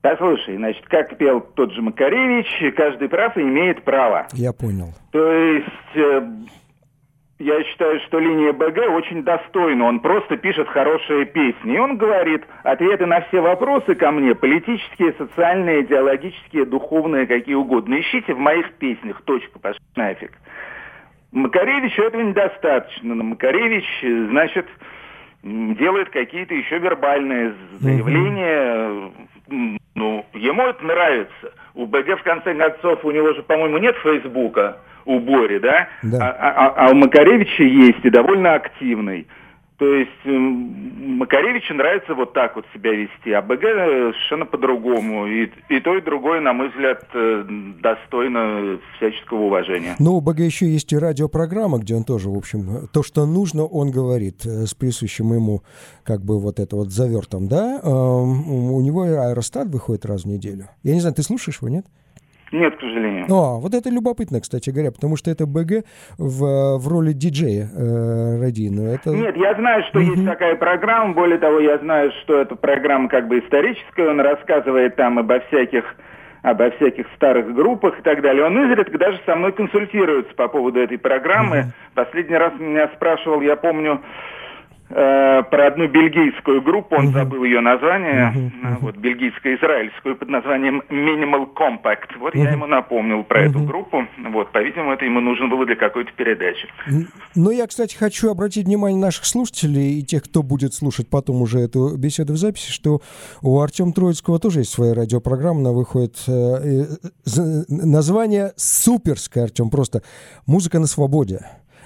Послушай, 0.00 0.56
значит, 0.56 0.86
как 0.86 1.18
пел 1.18 1.40
тот 1.40 1.72
же 1.72 1.82
Макаревич, 1.82 2.46
каждый 2.76 3.08
прав 3.08 3.36
и 3.36 3.40
имеет 3.40 3.82
право. 3.82 4.28
Я 4.34 4.52
понял. 4.52 4.94
То 5.10 5.32
есть 5.32 5.66
э, 5.96 6.22
я 7.38 7.62
считаю, 7.64 8.00
что 8.00 8.18
линия 8.18 8.52
БГ 8.52 8.90
очень 8.90 9.22
достойна. 9.22 9.84
Он 9.84 10.00
просто 10.00 10.38
пишет 10.38 10.68
хорошие 10.68 11.26
песни. 11.26 11.74
И 11.74 11.78
он 11.78 11.98
говорит, 11.98 12.44
ответы 12.62 13.04
на 13.04 13.20
все 13.22 13.40
вопросы 13.40 13.94
ко 13.94 14.10
мне, 14.10 14.34
политические, 14.34 15.12
социальные, 15.18 15.82
идеологические, 15.82 16.64
духовные, 16.64 17.26
какие 17.26 17.54
угодно, 17.54 18.00
ищите 18.00 18.32
в 18.32 18.38
моих 18.38 18.72
песнях. 18.74 19.20
Точка, 19.22 19.58
пошли 19.58 19.82
нафиг. 19.96 20.32
Макаревичу 21.32 22.02
этого 22.02 22.22
недостаточно. 22.22 23.14
Но 23.14 23.22
Макаревич, 23.22 23.84
значит, 24.30 24.66
делает 25.42 26.08
какие-то 26.08 26.54
еще 26.54 26.78
вербальные 26.78 27.54
заявления. 27.80 29.12
Ну, 29.94 30.24
ему 30.32 30.62
это 30.62 30.82
нравится. 30.82 31.52
У 31.74 31.84
БГ, 31.84 32.18
в 32.18 32.22
конце 32.22 32.54
концов, 32.54 33.04
у 33.04 33.10
него 33.10 33.34
же, 33.34 33.42
по-моему, 33.42 33.76
нет 33.76 33.94
Фейсбука 33.98 34.78
у 35.06 35.20
Бори, 35.20 35.58
да? 35.58 35.88
да. 36.02 36.36
А, 36.38 36.66
а, 36.66 36.86
а 36.86 36.90
у 36.90 36.94
Макаревича 36.94 37.62
есть 37.62 38.04
и 38.04 38.10
довольно 38.10 38.54
активный. 38.54 39.26
То 39.78 39.84
есть 39.84 40.24
Макаревичу 40.24 41.74
нравится 41.74 42.14
вот 42.14 42.32
так 42.32 42.56
вот 42.56 42.64
себя 42.72 42.92
вести, 42.92 43.30
а 43.32 43.42
БГ 43.42 43.60
совершенно 43.60 44.46
по-другому. 44.46 45.26
И, 45.26 45.50
и 45.68 45.80
то, 45.80 45.94
и 45.96 46.00
другое, 46.00 46.40
на 46.40 46.54
мой 46.54 46.70
взгляд, 46.70 47.04
э, 47.12 47.44
достойно 47.82 48.78
всяческого 48.96 49.42
уважения. 49.42 49.94
Ну, 49.98 50.14
у 50.14 50.20
БГ 50.22 50.40
еще 50.40 50.66
есть 50.66 50.90
и 50.94 50.98
радиопрограмма, 50.98 51.78
где 51.78 51.94
он 51.94 52.04
тоже, 52.04 52.30
в 52.30 52.36
общем, 52.36 52.88
то, 52.90 53.02
что 53.02 53.26
нужно, 53.26 53.64
он 53.64 53.90
говорит 53.90 54.46
э, 54.46 54.64
с 54.64 54.74
присущим 54.74 55.34
ему, 55.34 55.62
как 56.04 56.22
бы 56.22 56.40
вот 56.40 56.58
это 56.58 56.74
вот 56.74 56.88
завертом, 56.88 57.46
да? 57.46 57.78
У 57.84 58.80
него 58.80 59.02
аэростат 59.02 59.68
выходит 59.68 60.06
раз 60.06 60.22
в 60.22 60.26
неделю. 60.26 60.68
Я 60.84 60.94
не 60.94 61.00
знаю, 61.00 61.14
ты 61.14 61.22
слушаешь 61.22 61.58
его, 61.60 61.68
нет? 61.68 61.84
Нет, 62.52 62.76
к 62.76 62.80
сожалению. 62.80 63.26
О, 63.28 63.58
вот 63.60 63.74
это 63.74 63.90
любопытно, 63.90 64.40
кстати 64.40 64.70
говоря, 64.70 64.92
потому 64.92 65.16
что 65.16 65.30
это 65.30 65.46
БГ 65.46 65.84
в, 66.16 66.78
в 66.78 66.88
роли 66.88 67.12
диджея 67.12 67.68
э, 67.74 68.40
радийного. 68.40 68.94
Это... 68.94 69.10
Нет, 69.10 69.36
я 69.36 69.54
знаю, 69.54 69.82
что 69.88 69.98
uh-huh. 69.98 70.14
есть 70.14 70.24
такая 70.24 70.54
программа. 70.56 71.12
Более 71.12 71.38
того, 71.38 71.58
я 71.58 71.78
знаю, 71.78 72.12
что 72.22 72.40
эта 72.40 72.54
программа 72.54 73.08
как 73.08 73.26
бы 73.26 73.40
историческая. 73.40 74.08
Он 74.08 74.20
рассказывает 74.20 74.96
там 74.96 75.18
обо 75.18 75.40
всяких 75.40 75.84
обо 76.42 76.70
всяких 76.70 77.06
старых 77.16 77.52
группах 77.52 77.98
и 77.98 78.02
так 78.02 78.22
далее. 78.22 78.44
Он 78.44 78.70
изредка 78.70 78.96
даже 78.98 79.20
со 79.26 79.34
мной 79.34 79.50
консультируется 79.52 80.32
по 80.36 80.46
поводу 80.46 80.78
этой 80.78 80.98
программы. 80.98 81.56
Uh-huh. 81.56 81.94
Последний 81.94 82.36
раз 82.36 82.52
меня 82.60 82.88
спрашивал, 82.94 83.40
я 83.40 83.56
помню, 83.56 84.00
Э, 84.88 85.42
про 85.50 85.66
одну 85.66 85.88
бельгийскую 85.88 86.62
группу, 86.62 86.94
он 86.94 87.08
uh-huh. 87.08 87.12
забыл 87.12 87.42
ее 87.42 87.60
название, 87.60 88.32
uh-huh. 88.32 88.78
вот 88.80 88.96
бельгийско-израильскую 88.96 90.14
под 90.14 90.28
названием 90.28 90.80
Minimal 90.88 91.48
Compact. 91.54 92.16
Вот 92.20 92.34
uh-huh. 92.34 92.44
я 92.44 92.52
ему 92.52 92.66
напомнил 92.66 93.24
про 93.24 93.42
uh-huh. 93.42 93.50
эту 93.50 93.58
группу. 93.60 94.06
Вот, 94.30 94.52
по-видимому, 94.52 94.92
это 94.92 95.04
ему 95.04 95.20
нужно 95.20 95.48
было 95.48 95.66
для 95.66 95.74
какой-то 95.74 96.12
передачи. 96.12 96.68
Ну, 97.34 97.50
я, 97.50 97.66
кстати, 97.66 97.96
хочу 97.96 98.30
обратить 98.30 98.66
внимание 98.66 99.00
наших 99.00 99.24
слушателей 99.24 99.98
и 99.98 100.02
тех, 100.04 100.22
кто 100.22 100.44
будет 100.44 100.72
слушать 100.72 101.08
потом 101.10 101.42
уже 101.42 101.58
эту 101.58 101.96
беседу 101.96 102.34
в 102.34 102.36
записи, 102.36 102.70
что 102.70 103.00
у 103.42 103.60
Артема 103.60 103.92
Троицкого 103.92 104.38
тоже 104.38 104.60
есть 104.60 104.72
своя 104.72 104.94
радиопрограмма, 104.94 105.60
она 105.60 105.72
выходит 105.72 106.16
э, 106.28 106.30
э, 106.32 107.64
название 107.68 108.52
суперское, 108.56 109.44
Артем, 109.44 109.68
просто 109.68 110.02
«Музыка 110.46 110.78
на 110.78 110.86
свободе». 110.86 111.40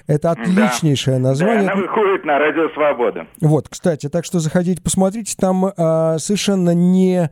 Это 0.07 0.31
отличнейшее 0.31 1.17
да. 1.17 1.29
название. 1.29 1.65
Да, 1.67 1.73
она 1.73 1.81
выходит 1.81 2.25
на 2.25 2.39
Радио 2.39 2.69
Свобода. 2.69 3.27
Вот, 3.41 3.69
кстати, 3.69 4.09
так 4.09 4.25
что 4.25 4.39
заходите, 4.39 4.81
посмотрите, 4.81 5.35
там 5.39 5.71
а, 5.77 6.17
совершенно 6.17 6.73
не 6.73 7.29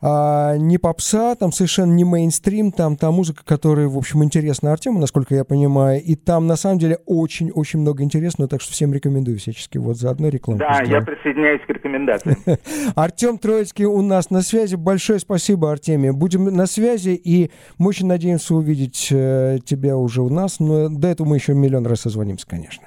а, 0.00 0.56
не 0.56 0.78
попса, 0.78 1.34
там 1.34 1.52
совершенно 1.52 1.92
не 1.92 2.04
мейнстрим, 2.04 2.72
там 2.72 2.96
та 2.96 3.10
музыка, 3.10 3.42
которая, 3.44 3.88
в 3.88 3.96
общем, 3.96 4.22
интересна 4.24 4.72
Артему, 4.72 4.98
насколько 4.98 5.34
я 5.34 5.44
понимаю, 5.44 6.02
и 6.02 6.14
там, 6.14 6.46
на 6.46 6.56
самом 6.56 6.78
деле, 6.78 6.98
очень-очень 7.06 7.80
много 7.80 8.02
интересного, 8.02 8.48
так 8.48 8.60
что 8.60 8.72
всем 8.72 8.92
рекомендую 8.92 9.38
всячески. 9.38 9.78
Вот 9.78 9.96
заодно 9.96 10.28
рекламу. 10.28 10.58
Да, 10.58 10.82
я 10.84 11.00
присоединяюсь 11.00 11.62
к 11.66 11.70
рекомендациям. 11.70 12.36
Артем 12.94 13.38
Троицкий 13.38 13.84
у 13.84 14.02
нас 14.02 14.30
на 14.30 14.42
связи. 14.42 14.76
Большое 14.76 15.18
спасибо, 15.18 15.70
Артемий. 15.70 16.10
Будем 16.10 16.44
на 16.44 16.66
связи, 16.66 17.10
и 17.10 17.50
мы 17.78 17.88
очень 17.88 18.06
надеемся 18.06 18.54
увидеть 18.54 19.08
э, 19.10 19.58
тебя 19.64 19.96
уже 19.96 20.22
у 20.22 20.28
нас, 20.28 20.60
но 20.60 20.88
до 20.88 21.08
этого 21.08 21.28
мы 21.28 21.36
еще 21.36 21.54
миллион 21.54 21.86
раз 21.86 22.00
созвонимся, 22.00 22.46
конечно. 22.46 22.82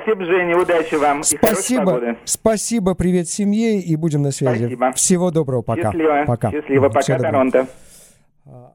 Спасибо, 0.00 0.24
Женя, 0.24 0.56
удачи 0.56 0.94
вам. 0.94 1.22
Спасибо. 1.22 2.16
Спасибо, 2.24 2.94
привет 2.94 3.28
семье 3.28 3.80
и 3.80 3.96
будем 3.96 4.22
на 4.22 4.30
связи. 4.30 4.64
Спасибо. 4.64 4.92
Всего 4.92 5.30
доброго, 5.30 5.62
пока. 5.62 5.92
Счастливо. 5.92 6.24
Пока. 6.26 6.50
Счастливо, 6.50 6.88
пока, 6.88 7.18
Торонто. 7.18 7.66
А, 8.46 8.72